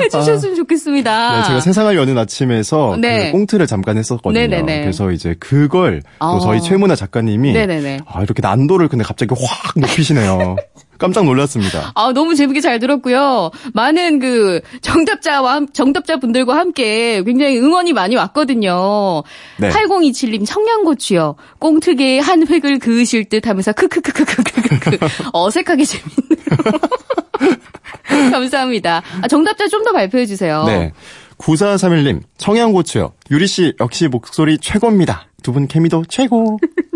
해주셨으면 0.01 0.55
좋겠습니다. 0.55 1.37
네, 1.37 1.47
제가 1.47 1.59
세상을 1.59 1.95
여는 1.95 2.17
아침에서 2.17 2.95
네. 2.99 3.27
그 3.27 3.31
꽁트를 3.31 3.67
잠깐 3.67 3.97
했었거든요. 3.97 4.39
네네네. 4.39 4.81
그래서 4.81 5.11
이제 5.11 5.35
그걸 5.39 6.01
또 6.19 6.25
어. 6.25 6.39
저희 6.39 6.61
최문아 6.61 6.95
작가님이 6.95 7.53
네네네. 7.53 8.01
아, 8.05 8.21
이렇게 8.21 8.41
난도를 8.41 8.87
근데 8.87 9.03
갑자기 9.03 9.33
확 9.37 9.73
높이시네요. 9.75 10.55
깜짝 11.01 11.25
놀랐습니다. 11.25 11.91
아, 11.95 12.13
너무 12.13 12.35
재밌게 12.35 12.61
잘 12.61 12.77
들었고요. 12.79 13.49
많은 13.73 14.19
그 14.19 14.61
정답자와 14.81 15.53
함- 15.55 15.67
정답자 15.73 16.17
분들과 16.17 16.55
함께 16.55 17.23
굉장히 17.23 17.57
응원이 17.59 17.91
많이 17.93 18.15
왔거든요. 18.15 19.23
네. 19.57 19.69
8027님 19.69 20.45
청양고추요. 20.45 21.35
꽁트계에 21.59 22.19
한 22.19 22.47
획을 22.47 22.77
그으실 22.79 23.25
듯 23.29 23.47
하면서 23.47 23.71
크크크크크크크 23.73 24.97
어색하게 25.33 25.83
재밌네요. 25.85 26.71
감사합니다. 28.31 29.01
아, 29.21 29.27
정답자 29.27 29.67
좀 29.67 29.81
더 29.83 29.91
발표해 29.93 30.27
주세요. 30.27 30.63
네. 30.65 30.91
9431님, 31.39 32.21
청양고추요. 32.37 33.13
유리 33.31 33.47
씨, 33.47 33.73
역시 33.79 34.07
목소리 34.07 34.59
최고입니다. 34.59 35.25
두 35.41 35.51
분 35.53 35.67
케미도 35.67 36.03
최고. 36.07 36.59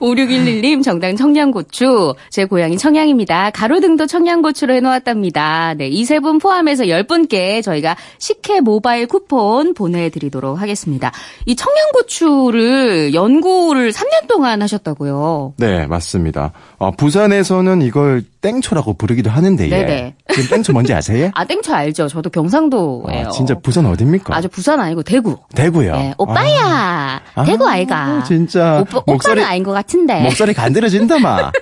5611님 0.00 0.82
정당 0.82 1.16
청양고추. 1.16 2.14
제 2.30 2.44
고향이 2.44 2.78
청양입니다. 2.78 3.50
가로등도 3.50 4.06
청양고추로 4.06 4.74
해놓았답니다. 4.74 5.74
네, 5.76 5.88
이 5.88 6.02
세 6.04 6.18
분 6.20 6.38
포함해서 6.38 6.84
10분께 6.84 7.62
저희가 7.62 7.96
식혜 8.18 8.60
모바일 8.60 9.06
쿠폰 9.06 9.74
보내드리도록 9.74 10.60
하겠습니다. 10.60 11.12
이 11.46 11.54
청양고추를 11.56 13.14
연구를 13.14 13.92
3년 13.92 14.26
동안 14.28 14.62
하셨다고요. 14.62 15.54
네, 15.58 15.86
맞습니다. 15.86 16.52
어, 16.78 16.90
부산에서는 16.92 17.82
이걸 17.82 18.22
땡초라고 18.40 18.94
부르기도 18.94 19.30
하는데, 19.30 19.64
예. 19.64 19.68
네네. 19.68 20.14
지금 20.32 20.48
땡초 20.56 20.72
뭔지 20.72 20.94
아세요? 20.94 21.30
아, 21.36 21.44
땡초 21.44 21.74
알죠? 21.74 22.08
저도 22.08 22.30
경상도예요. 22.30 23.26
아, 23.26 23.30
진짜 23.30 23.54
부산 23.58 23.86
어딥니까? 23.86 24.34
아주 24.36 24.48
부산 24.48 24.80
아니고 24.80 25.02
대구. 25.02 25.36
대구요. 25.54 25.92
네, 25.92 26.14
오빠야. 26.18 27.20
아, 27.34 27.44
대구 27.44 27.66
아이가. 27.66 28.22
진짜. 28.24 28.80
오빠, 28.80 29.00
목소리- 29.06 29.42
아닌 29.42 29.62
것 29.62 29.72
같은데. 29.72 30.20
목소리 30.22 30.54
간드러진다, 30.54 31.18
마. 31.18 31.50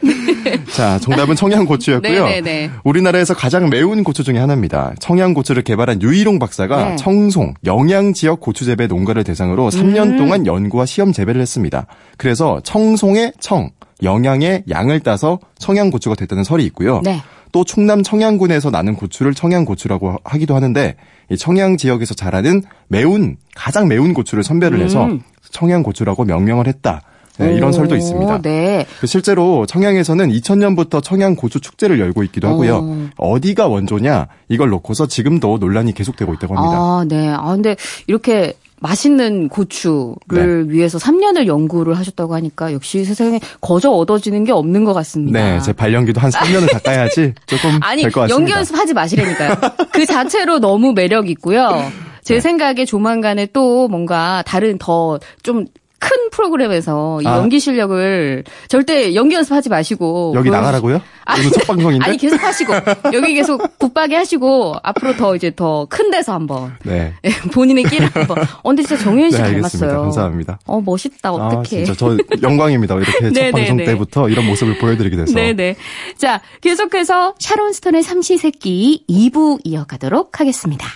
자, 0.74 0.98
정답은 0.98 1.34
청양고추였고요. 1.36 2.24
네네네. 2.26 2.70
우리나라에서 2.84 3.34
가장 3.34 3.68
매운 3.68 4.04
고추 4.04 4.22
중에 4.24 4.38
하나입니다. 4.38 4.92
청양고추를 5.00 5.62
개발한 5.62 6.02
유일홍 6.02 6.38
박사가 6.38 6.90
네. 6.90 6.96
청송, 6.96 7.54
영양 7.64 8.12
지역 8.12 8.40
고추 8.40 8.64
재배 8.64 8.86
농가를 8.86 9.24
대상으로 9.24 9.68
3년 9.70 10.12
음. 10.12 10.16
동안 10.16 10.46
연구와 10.46 10.86
시험 10.86 11.12
재배를 11.12 11.40
했습니다. 11.40 11.86
그래서 12.16 12.60
청송의 12.62 13.32
청, 13.40 13.70
영양의 14.02 14.64
양을 14.68 15.00
따서 15.00 15.38
청양고추가 15.58 16.14
됐다는 16.14 16.44
설이 16.44 16.64
있고요. 16.66 17.00
네. 17.04 17.20
또 17.52 17.64
충남 17.64 18.02
청양군에서 18.02 18.70
나는 18.70 18.94
고추를 18.94 19.34
청양고추라고 19.34 20.16
하기도 20.24 20.54
하는데 20.54 20.96
이 21.30 21.36
청양 21.36 21.76
지역에서 21.76 22.14
자라는 22.14 22.62
매운 22.88 23.36
가장 23.54 23.88
매운 23.88 24.14
고추를 24.14 24.44
선별을 24.44 24.80
해서 24.80 25.04
음. 25.04 25.22
청양고추라고 25.50 26.24
명명을 26.24 26.66
했다. 26.66 27.02
네, 27.38 27.54
이런 27.54 27.68
오, 27.68 27.72
설도 27.72 27.94
있습니다. 27.94 28.42
네. 28.42 28.84
그 29.00 29.06
실제로 29.06 29.64
청양에서는 29.64 30.28
2000년부터 30.28 31.02
청양 31.02 31.36
고추 31.36 31.60
축제를 31.60 32.00
열고 32.00 32.24
있기도 32.24 32.48
하고요. 32.48 32.76
어. 32.76 33.08
어디가 33.16 33.68
원조냐 33.68 34.26
이걸 34.48 34.70
놓고서 34.70 35.06
지금도 35.06 35.58
논란이 35.58 35.94
계속되고 35.94 36.34
있다고 36.34 36.56
합니다. 36.56 36.76
아, 36.76 37.04
네. 37.06 37.28
아, 37.28 37.52
근데 37.52 37.76
이렇게 38.08 38.54
맛있는 38.80 39.48
고추를 39.48 40.70
위해서 40.70 40.98
3년을 40.98 41.46
연구를 41.46 41.96
하셨다고 41.98 42.34
하니까 42.34 42.72
역시 42.72 43.04
세상에 43.04 43.40
거저 43.60 43.90
얻어지는 43.90 44.44
게 44.44 44.52
없는 44.52 44.84
것 44.84 44.92
같습니다. 44.94 45.40
네, 45.40 45.60
제 45.60 45.72
발연기도 45.72 46.20
한 46.20 46.30
3년을 46.30 46.72
가까이 46.72 46.96
하지 46.96 47.34
조금 47.46 47.78
아니, 47.82 48.02
될것 48.02 48.22
같습니다. 48.22 48.34
연기 48.40 48.52
연습하지 48.52 48.94
마시라니까요. 48.94 49.54
그 49.92 50.06
자체로 50.06 50.58
너무 50.60 50.92
매력 50.92 51.28
있고요. 51.30 51.90
제 52.22 52.34
네. 52.34 52.40
생각에 52.40 52.84
조만간에 52.84 53.46
또 53.52 53.88
뭔가 53.88 54.42
다른 54.46 54.78
더 54.78 55.18
좀 55.42 55.64
큰 56.00 56.30
프로그램에서 56.30 57.20
이 57.22 57.26
아. 57.26 57.36
연기 57.38 57.58
실력을 57.60 58.44
절대 58.68 59.14
연기 59.14 59.34
연습하지 59.34 59.68
마시고 59.68 60.32
여기 60.36 60.48
보여주- 60.48 60.56
나가라고요? 60.56 61.00
이거 61.40 61.50
첫 61.50 61.66
방송인데? 61.66 62.04
아니 62.06 62.16
계속 62.16 62.42
하시고 62.42 62.72
여기 63.12 63.34
계속 63.34 63.78
붙박이 63.78 64.14
하시고 64.14 64.76
앞으로 64.82 65.16
더 65.16 65.34
이제 65.36 65.52
더 65.54 65.86
큰 65.90 66.10
데서 66.10 66.32
한번 66.32 66.74
네. 66.84 67.12
예, 67.24 67.30
본인의 67.52 67.84
끼를 67.84 68.08
한번. 68.14 68.38
어, 68.62 68.68
근데 68.70 68.82
진짜 68.82 69.02
정현 69.02 69.30
씨 69.30 69.36
네. 69.38 69.52
닮았어요. 69.52 70.00
감사합니다. 70.02 70.58
어 70.66 70.80
멋있다 70.80 71.28
아, 71.28 71.32
어떡해. 71.32 71.84
진짜 71.84 71.94
저 71.94 72.16
영광입니다. 72.42 72.94
이렇게 72.96 73.12
첫 73.12 73.28
네, 73.32 73.50
방송 73.50 73.76
네, 73.76 73.84
네. 73.84 73.90
때부터 73.92 74.28
이런 74.28 74.46
모습을 74.46 74.78
보여드리게 74.78 75.16
돼서. 75.16 75.34
네네. 75.34 75.76
자 76.16 76.40
계속해서 76.60 77.34
샤론 77.38 77.72
스톤의 77.72 78.02
삼시세끼 78.02 79.04
2부 79.08 79.60
이어가도록 79.64 80.40
하겠습니다. 80.40 80.86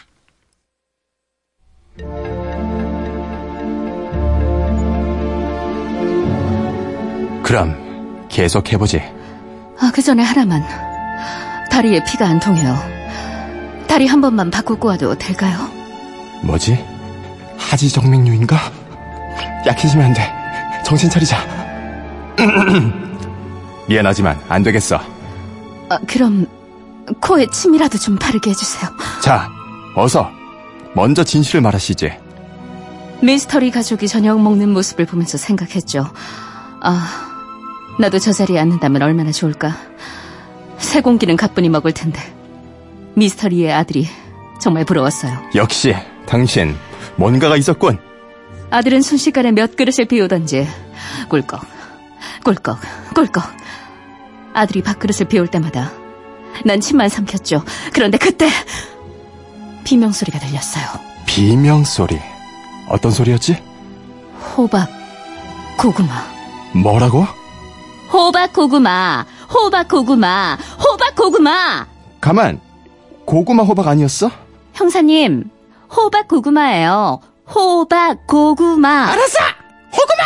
그럼 7.42 8.26
계속 8.28 8.72
해보지. 8.72 9.02
아, 9.81 9.90
그 9.94 10.02
전에 10.02 10.22
하나만. 10.22 10.62
다리에 11.70 12.02
피가 12.05 12.26
안 12.26 12.38
통해요. 12.38 12.76
다리 13.88 14.07
한 14.07 14.20
번만 14.20 14.50
바꾸고 14.50 14.88
와도 14.88 15.14
될까요? 15.16 15.59
뭐지? 16.42 16.83
하지정맥류인가? 17.59 18.57
약해지면 19.66 20.07
안 20.07 20.14
돼. 20.14 20.33
정신 20.85 21.09
차리자. 21.11 21.38
미안하지만 23.88 24.40
안 24.48 24.62
되겠어. 24.62 25.00
아, 25.88 25.98
그럼 26.07 26.46
코에 27.20 27.46
침이라도 27.46 27.98
좀 27.98 28.16
바르게 28.16 28.50
해주세요. 28.50 28.90
자, 29.20 29.48
어서 29.96 30.31
먼저 30.94 31.24
진실을 31.24 31.61
말하시지. 31.61 32.11
미스터리 33.22 33.70
가족이 33.70 34.09
저녁 34.09 34.40
먹는 34.40 34.70
모습을 34.70 35.07
보면서 35.07 35.38
생각했죠. 35.38 36.11
아, 36.81 37.32
나도 37.98 38.18
저 38.18 38.33
자리에 38.33 38.59
앉는다면 38.59 39.02
얼마나 39.02 39.31
좋을까. 39.33 39.76
새 40.78 41.00
공기는 41.00 41.37
가뿐히 41.37 41.68
먹을 41.68 41.92
텐데. 41.92 42.20
미스터리의 43.14 43.72
아들이 43.72 44.09
정말 44.61 44.85
부러웠어요. 44.85 45.38
역시 45.55 45.94
당신 46.26 46.76
뭔가가 47.16 47.57
있었군. 47.57 47.98
아들은 48.70 49.02
순식간에 49.02 49.52
몇 49.52 49.76
그릇을 49.76 50.07
비우던지 50.07 50.66
꿀꺽, 51.28 51.61
꿀꺽, 52.44 52.78
꿀꺽. 53.14 53.44
아들이 54.55 54.83
밥그릇을 54.83 55.28
비울 55.28 55.46
때마다 55.48 55.92
난 56.64 56.81
침만 56.81 57.09
삼켰죠. 57.09 57.64
그런데 57.92 58.16
그때 58.18 58.48
비명 59.85 60.12
소리가 60.12 60.38
들렸어요. 60.38 60.85
비명 61.26 61.85
소리. 61.85 62.18
어떤 62.88 63.11
소리였지? 63.12 63.57
호박, 64.57 64.88
고구마. 65.78 66.24
뭐라고? 66.72 67.26
호박 68.12 68.53
고구마, 68.53 69.25
호박 69.53 69.88
고구마, 69.88 70.59
호박 70.79 71.14
고구마. 71.16 71.87
가만. 72.20 72.61
고구마 73.25 73.62
호박 73.62 73.88
아니었어? 73.88 74.31
형사님, 74.75 75.48
호박 75.94 76.29
고구마예요. 76.29 77.20
호박 77.55 78.27
고구마. 78.27 79.07
알았어. 79.12 79.38
호구마. 79.92 80.22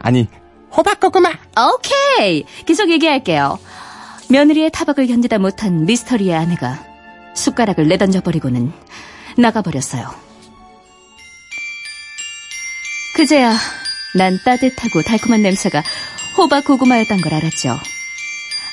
아니 0.00 0.28
호박 0.76 1.00
고구마. 1.00 1.30
오케이. 1.74 2.44
계속 2.66 2.90
얘기할게요. 2.90 3.58
며느리의 4.28 4.70
타박을 4.70 5.06
견디다 5.06 5.38
못한 5.38 5.86
미스터리의 5.86 6.34
아내가 6.34 6.84
숟가락을 7.34 7.88
내던져 7.88 8.20
버리고는 8.20 8.72
나가버렸어요. 9.38 10.08
그제야 13.14 13.54
난 14.16 14.38
따뜻하고 14.44 15.02
달콤한 15.02 15.42
냄새가 15.42 15.82
호박 16.36 16.64
고구마였던 16.64 17.20
걸 17.20 17.34
알았죠. 17.34 17.78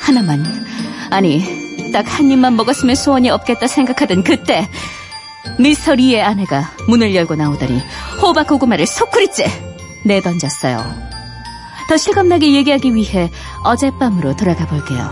하나만, 0.01 0.65
아니, 1.11 1.91
딱 1.91 2.05
한 2.07 2.29
입만 2.29 2.55
먹었으면 2.55 2.95
소원이 2.95 3.29
없겠다 3.29 3.67
생각하던 3.67 4.23
그때, 4.23 4.67
미스터 5.59 5.95
리의 5.95 6.21
아내가 6.21 6.71
문을 6.87 7.15
열고 7.15 7.35
나오더니 7.35 7.79
호박 8.21 8.47
고구마를 8.47 8.85
소쿠리째 8.85 9.45
내던졌어요. 10.05 10.83
더 11.89 11.97
실감나게 11.97 12.53
얘기하기 12.53 12.95
위해 12.95 13.29
어젯밤으로 13.63 14.35
돌아가 14.35 14.65
볼게요. 14.65 15.09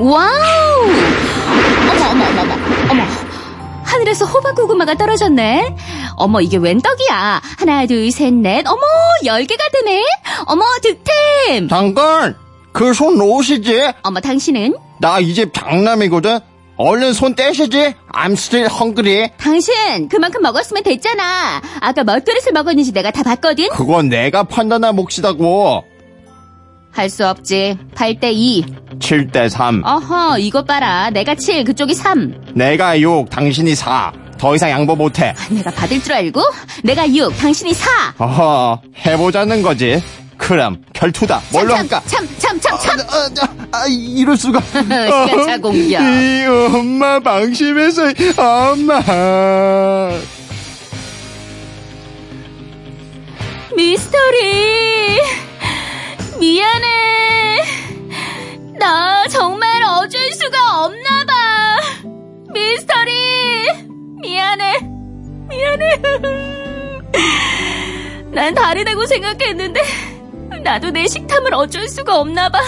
Wow! 0.00 0.90
어머, 1.90 2.10
어머, 2.10 2.24
어머, 2.42 2.54
어머. 2.90 3.23
하늘에서 3.94 4.24
호박 4.26 4.56
고구마가 4.56 4.94
떨어졌네. 4.94 5.76
어머, 6.16 6.40
이게 6.40 6.56
웬 6.56 6.80
떡이야? 6.80 7.40
하나, 7.58 7.86
둘, 7.86 8.10
셋, 8.10 8.34
넷. 8.34 8.66
어머, 8.66 8.80
열 9.24 9.44
개가 9.44 9.64
되네. 9.72 10.04
어머, 10.46 10.64
득템. 10.82 11.68
잠깐! 11.68 12.36
그 12.72 12.92
손 12.92 13.16
놓으시지? 13.18 13.92
어머, 14.02 14.18
당신은? 14.20 14.74
나 15.00 15.20
이 15.20 15.32
집 15.32 15.54
장남이거든? 15.54 16.40
얼른 16.76 17.12
손 17.12 17.36
떼시지? 17.36 17.94
I'm 18.12 18.32
still 18.32 18.68
hungry. 18.68 19.30
당신, 19.38 20.08
그만큼 20.08 20.42
먹었으면 20.42 20.82
됐잖아. 20.82 21.62
아까 21.80 22.02
몇 22.02 22.24
그릇을 22.24 22.50
먹었는지 22.52 22.92
내가 22.92 23.12
다 23.12 23.22
봤거든? 23.22 23.68
그건 23.68 24.08
내가 24.08 24.42
판단할 24.42 24.92
몫이다고. 24.92 25.84
할 26.90 27.10
수 27.10 27.26
없지. 27.28 27.76
8대2. 27.94 28.83
7대 28.98 29.48
3. 29.48 29.82
어허, 29.84 30.38
이것 30.38 30.66
봐라. 30.66 31.10
내가 31.10 31.34
7, 31.34 31.64
그쪽이 31.64 31.94
3. 31.94 32.34
내가 32.54 32.98
6, 33.00 33.28
당신이 33.30 33.74
4. 33.74 34.12
더 34.38 34.54
이상 34.54 34.70
양보 34.70 34.94
못해. 34.96 35.34
내가 35.50 35.70
받을 35.70 36.02
줄 36.02 36.12
알고? 36.12 36.42
내가 36.82 37.08
6, 37.12 37.36
당신이 37.38 37.72
4. 37.74 37.90
어허, 38.18 38.80
해보자는 39.06 39.62
거지. 39.62 40.02
그럼, 40.36 40.82
결투다. 40.92 41.40
뭘로 41.52 41.74
할까? 41.74 42.02
참, 42.06 42.28
참, 42.38 42.58
참, 42.60 42.76
참. 42.78 42.98
아, 43.00 43.28
아, 43.40 43.78
아, 43.82 43.86
이럴 43.88 44.36
수가. 44.36 44.60
시간차 44.74 45.58
공격. 45.58 46.02
이 46.02 46.44
엄마 46.74 47.20
방심해서 47.20 48.02
엄마. 48.36 49.00
미스터리. 53.76 55.20
미안해. 56.40 57.62
없나 60.84 61.24
봐. 61.26 62.02
미스터리. 62.52 63.10
미안해. 64.20 64.78
미안해. 65.48 66.02
난 68.32 68.54
다르다고 68.54 69.06
생각했는데 69.06 69.80
나도 70.62 70.90
내 70.90 71.06
식탐을 71.06 71.54
어쩔 71.54 71.88
수가 71.88 72.18
없나 72.20 72.48
봐. 72.50 72.58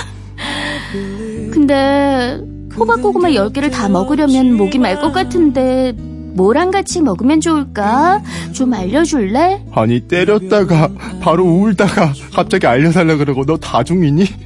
근데 1.52 2.38
호박고구마 2.76 3.28
10개를 3.30 3.70
다 3.72 3.88
먹으려면 3.88 4.54
목이 4.56 4.78
말 4.78 5.00
것 5.00 5.12
같은데 5.12 5.92
뭐랑 5.96 6.70
같이 6.70 7.00
먹으면 7.00 7.40
좋을까? 7.40 8.22
좀 8.52 8.74
알려줄래? 8.74 9.64
아니 9.72 10.00
때렸다가 10.00 10.90
바로 11.22 11.44
울다가 11.44 12.12
갑자기 12.34 12.66
알려달라 12.66 13.16
그러고 13.16 13.44
너 13.46 13.56
다중이니? 13.56 14.45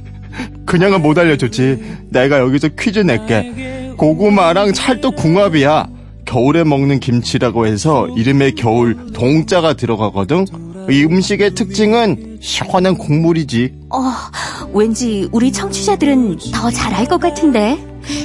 그냥은 0.71 1.01
못 1.01 1.17
알려줬지. 1.17 2.05
내가 2.11 2.39
여기서 2.39 2.69
퀴즈 2.79 2.99
낼게. 2.99 3.91
고구마랑 3.97 4.71
찰떡 4.71 5.17
궁합이야. 5.17 5.87
겨울에 6.23 6.63
먹는 6.63 7.01
김치라고 7.01 7.67
해서 7.67 8.07
이름에 8.15 8.51
겨울 8.51 8.95
동자가 9.11 9.73
들어가거든. 9.73 10.45
이 10.89 11.03
음식의 11.03 11.55
특징은 11.55 12.37
시원한 12.39 12.97
국물이지. 12.97 13.73
어, 13.89 13.99
왠지 14.73 15.27
우리 15.33 15.51
청취자들은 15.51 16.37
더 16.53 16.71
잘 16.71 16.93
알 16.93 17.05
것 17.05 17.19
같은데. 17.19 17.77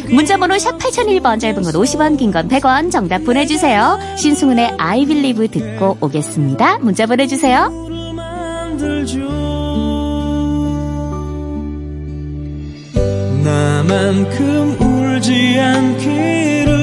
문자번호 0.09 0.56
샵 0.56 0.78
8001번 0.78 1.40
짧은 1.40 1.62
건 1.64 1.72
50원 1.72 2.16
긴 2.16 2.30
건 2.30 2.48
100원 2.48 2.92
정답 2.92 3.24
보내주세요. 3.24 3.98
신승훈의 4.16 4.74
I 4.78 5.04
Believe 5.04 5.48
듣고 5.48 5.96
오겠습니다. 6.00 6.78
문자 6.78 7.06
보내주세요. 7.06 7.72
나만큼 13.87 14.81
울지 14.81 15.59
않기를 15.61 16.75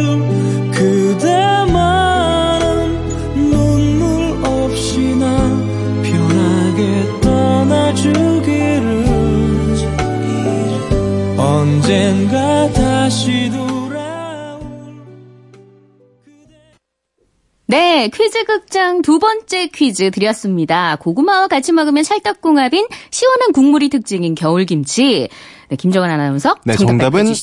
그대만은 0.72 1.84
눈물 3.36 4.46
없이 4.46 5.14
나 5.18 5.28
편하게 6.02 7.20
떠나주기를 7.22 9.04
언젠가 11.38 12.72
다시 12.72 13.50
돌아올 13.52 14.62
네, 17.68 18.08
퀴즈 18.14 18.46
극장 18.46 19.02
두 19.02 19.20
번째 19.20 19.68
퀴즈 19.68 20.10
드렸습니다. 20.12 20.96
고구마와 20.98 21.48
같이 21.50 21.74
먹으면 21.74 22.04
찰떡궁합인 22.04 22.88
시원한 23.12 23.52
국물이 23.52 23.90
특징인 23.90 24.36
겨울김치. 24.36 25.28
네, 25.74 25.78
김정은 25.78 26.08
아나운서 26.08 26.56
네, 26.66 26.76
정답 26.76 27.10
정답은. 27.10 27.34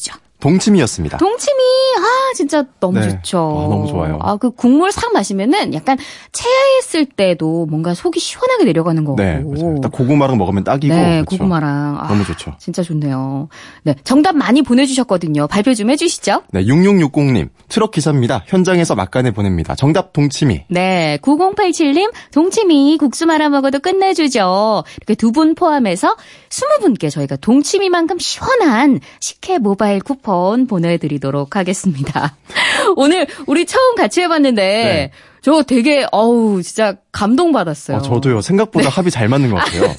동치미였습니다. 0.41 1.19
동치미, 1.19 1.59
아, 1.99 2.35
진짜 2.35 2.65
너무 2.81 2.99
네. 3.01 3.09
좋죠. 3.09 3.39
아, 3.39 3.69
너무 3.69 3.87
좋아요. 3.87 4.19
아, 4.23 4.37
그 4.37 4.51
국물 4.51 4.93
싹 4.93 5.13
마시면은 5.13 5.75
약간 5.75 5.99
체했을 6.33 7.07
때도 7.07 7.67
뭔가 7.67 7.95
속이 7.95 8.19
시원하게 8.21 8.65
내려가는 8.65 9.05
거고. 9.05 9.17
네, 9.23 9.41
맞아요. 9.45 9.81
딱 9.81 9.93
고구마랑 9.93 10.39
먹으면 10.39 10.65
딱이고. 10.65 10.95
네, 10.95 11.23
그렇죠. 11.23 11.25
고구마랑. 11.31 11.99
아, 12.01 12.09
너무 12.09 12.25
좋죠. 12.25 12.55
진짜 12.59 12.83
좋네요. 12.83 13.49
네, 13.83 13.95
정답 14.05 14.37
많이 14.37 14.63
보내주셨거든요. 14.63 15.47
발표 15.47 15.75
좀 15.75 15.91
해주시죠. 15.91 16.43
네, 16.53 16.65
6660님. 16.65 17.49
트럭 17.69 17.91
기사입니다. 17.93 18.43
현장에서 18.47 18.95
막간에 18.95 19.31
보냅니다. 19.31 19.75
정답 19.75 20.13
동치미. 20.13 20.65
네, 20.69 21.19
9087님, 21.23 22.11
동치미 22.33 22.99
국수 22.99 23.27
말아 23.27 23.49
먹어도 23.49 23.79
끝내주죠. 23.79 24.85
이렇게 24.97 25.15
두 25.15 25.31
분 25.31 25.55
포함해서 25.55 26.17
20분께 26.49 27.09
저희가 27.09 27.37
동치미만큼 27.37 28.19
시원한 28.19 28.99
식혜 29.21 29.59
모바일 29.59 30.01
쿠폰 30.01 30.30
보내드리도록 30.67 31.57
하겠습니다. 31.57 32.37
오늘 32.97 33.27
우리 33.47 33.67
처음 33.67 33.95
같이 33.95 34.21
해봤는데, 34.23 34.63
네. 34.63 35.11
저 35.43 35.63
되게, 35.63 36.07
어우, 36.13 36.63
진짜 36.63 36.97
감동받았어요. 37.13 37.99
어, 37.99 38.03
저도요. 38.03 38.41
생각보다 38.41 38.89
합이 38.89 39.11
잘 39.11 39.29
맞는 39.29 39.51
것 39.51 39.57
같아요. 39.57 39.95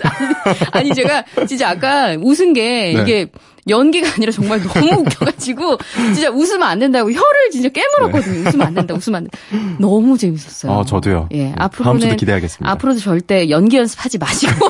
아니, 0.72 0.92
제가 0.94 1.24
진짜 1.48 1.70
아까 1.70 2.16
웃은 2.20 2.52
게 2.52 2.92
네. 2.94 3.02
이게 3.02 3.26
연기가 3.68 4.08
아니라 4.14 4.32
정말 4.32 4.62
너무 4.62 5.00
웃겨가지고 5.02 5.78
진짜 6.14 6.30
웃으면 6.30 6.62
안 6.62 6.78
된다고 6.78 7.10
혀를 7.10 7.50
진짜 7.50 7.68
깨물었거든요. 7.68 8.48
웃으면 8.48 8.66
안 8.66 8.74
된다, 8.74 8.94
웃으면 8.94 9.16
안 9.18 9.28
된다. 9.28 9.76
너무 9.78 10.16
재밌었어요. 10.16 10.72
어, 10.72 10.84
저도요. 10.84 11.28
예, 11.32 11.44
네, 11.44 11.54
앞으로는 11.56 11.84
다음 11.84 12.00
주도 12.00 12.16
기대하겠습니다. 12.16 12.70
앞으로도 12.72 13.00
절대 13.00 13.48
연기 13.50 13.76
연습하지 13.76 14.18
마시고 14.18 14.68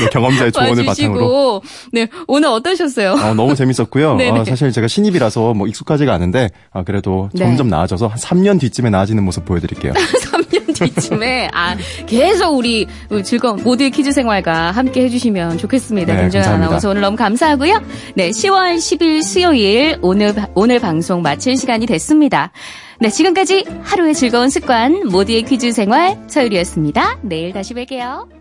네, 0.00 0.08
경험자의 0.12 0.52
조언을 0.52 0.84
바탕으로. 0.84 1.62
네 1.92 2.06
오늘 2.26 2.48
어떠셨어요? 2.48 3.12
어, 3.12 3.34
너무 3.34 3.54
재밌었고요. 3.54 4.16
네네. 4.16 4.40
어, 4.40 4.44
사실 4.44 4.72
제가 4.72 4.88
신입이라서 4.88 5.54
뭐 5.54 5.66
익숙하지가 5.66 6.12
않은데 6.12 6.50
아, 6.72 6.82
그래도 6.82 7.28
네. 7.32 7.44
점점 7.44 7.68
나아져서 7.68 8.06
한 8.08 8.18
3년 8.18 8.60
뒤쯤에 8.60 8.90
나아지는 8.90 9.22
모습 9.24 9.44
보여드릴게요. 9.44 9.92
3년 10.30 10.74
뒤쯤에 10.74 11.50
아 11.52 11.76
계속 12.06 12.56
우리 12.56 12.86
즐거운 13.24 13.62
모두의 13.62 13.90
퀴즈 13.90 14.12
생활과 14.12 14.70
함께 14.70 15.04
해주시면 15.04 15.58
좋겠습니다. 15.58 16.12
네, 16.14 16.20
김정현 16.22 16.42
감사합니다. 16.44 16.66
아나운서 16.66 16.90
오늘 16.90 17.00
너무 17.02 17.16
감사 17.16 17.29
하고요. 17.38 17.80
네 18.14 18.30
10월 18.30 18.76
10일 18.76 19.22
수요일 19.22 19.98
오늘 20.02 20.34
바- 20.34 20.48
오늘 20.54 20.78
방송 20.80 21.22
마칠 21.22 21.56
시간이 21.56 21.86
됐습니다. 21.86 22.52
네 23.00 23.08
지금까지 23.08 23.64
하루의 23.82 24.14
즐거운 24.14 24.50
습관 24.50 25.08
모두의 25.08 25.42
퀴즈 25.42 25.72
생활 25.72 26.18
서유리였습니다. 26.28 27.18
내일 27.22 27.52
다시 27.52 27.74
뵐게요. 27.74 28.39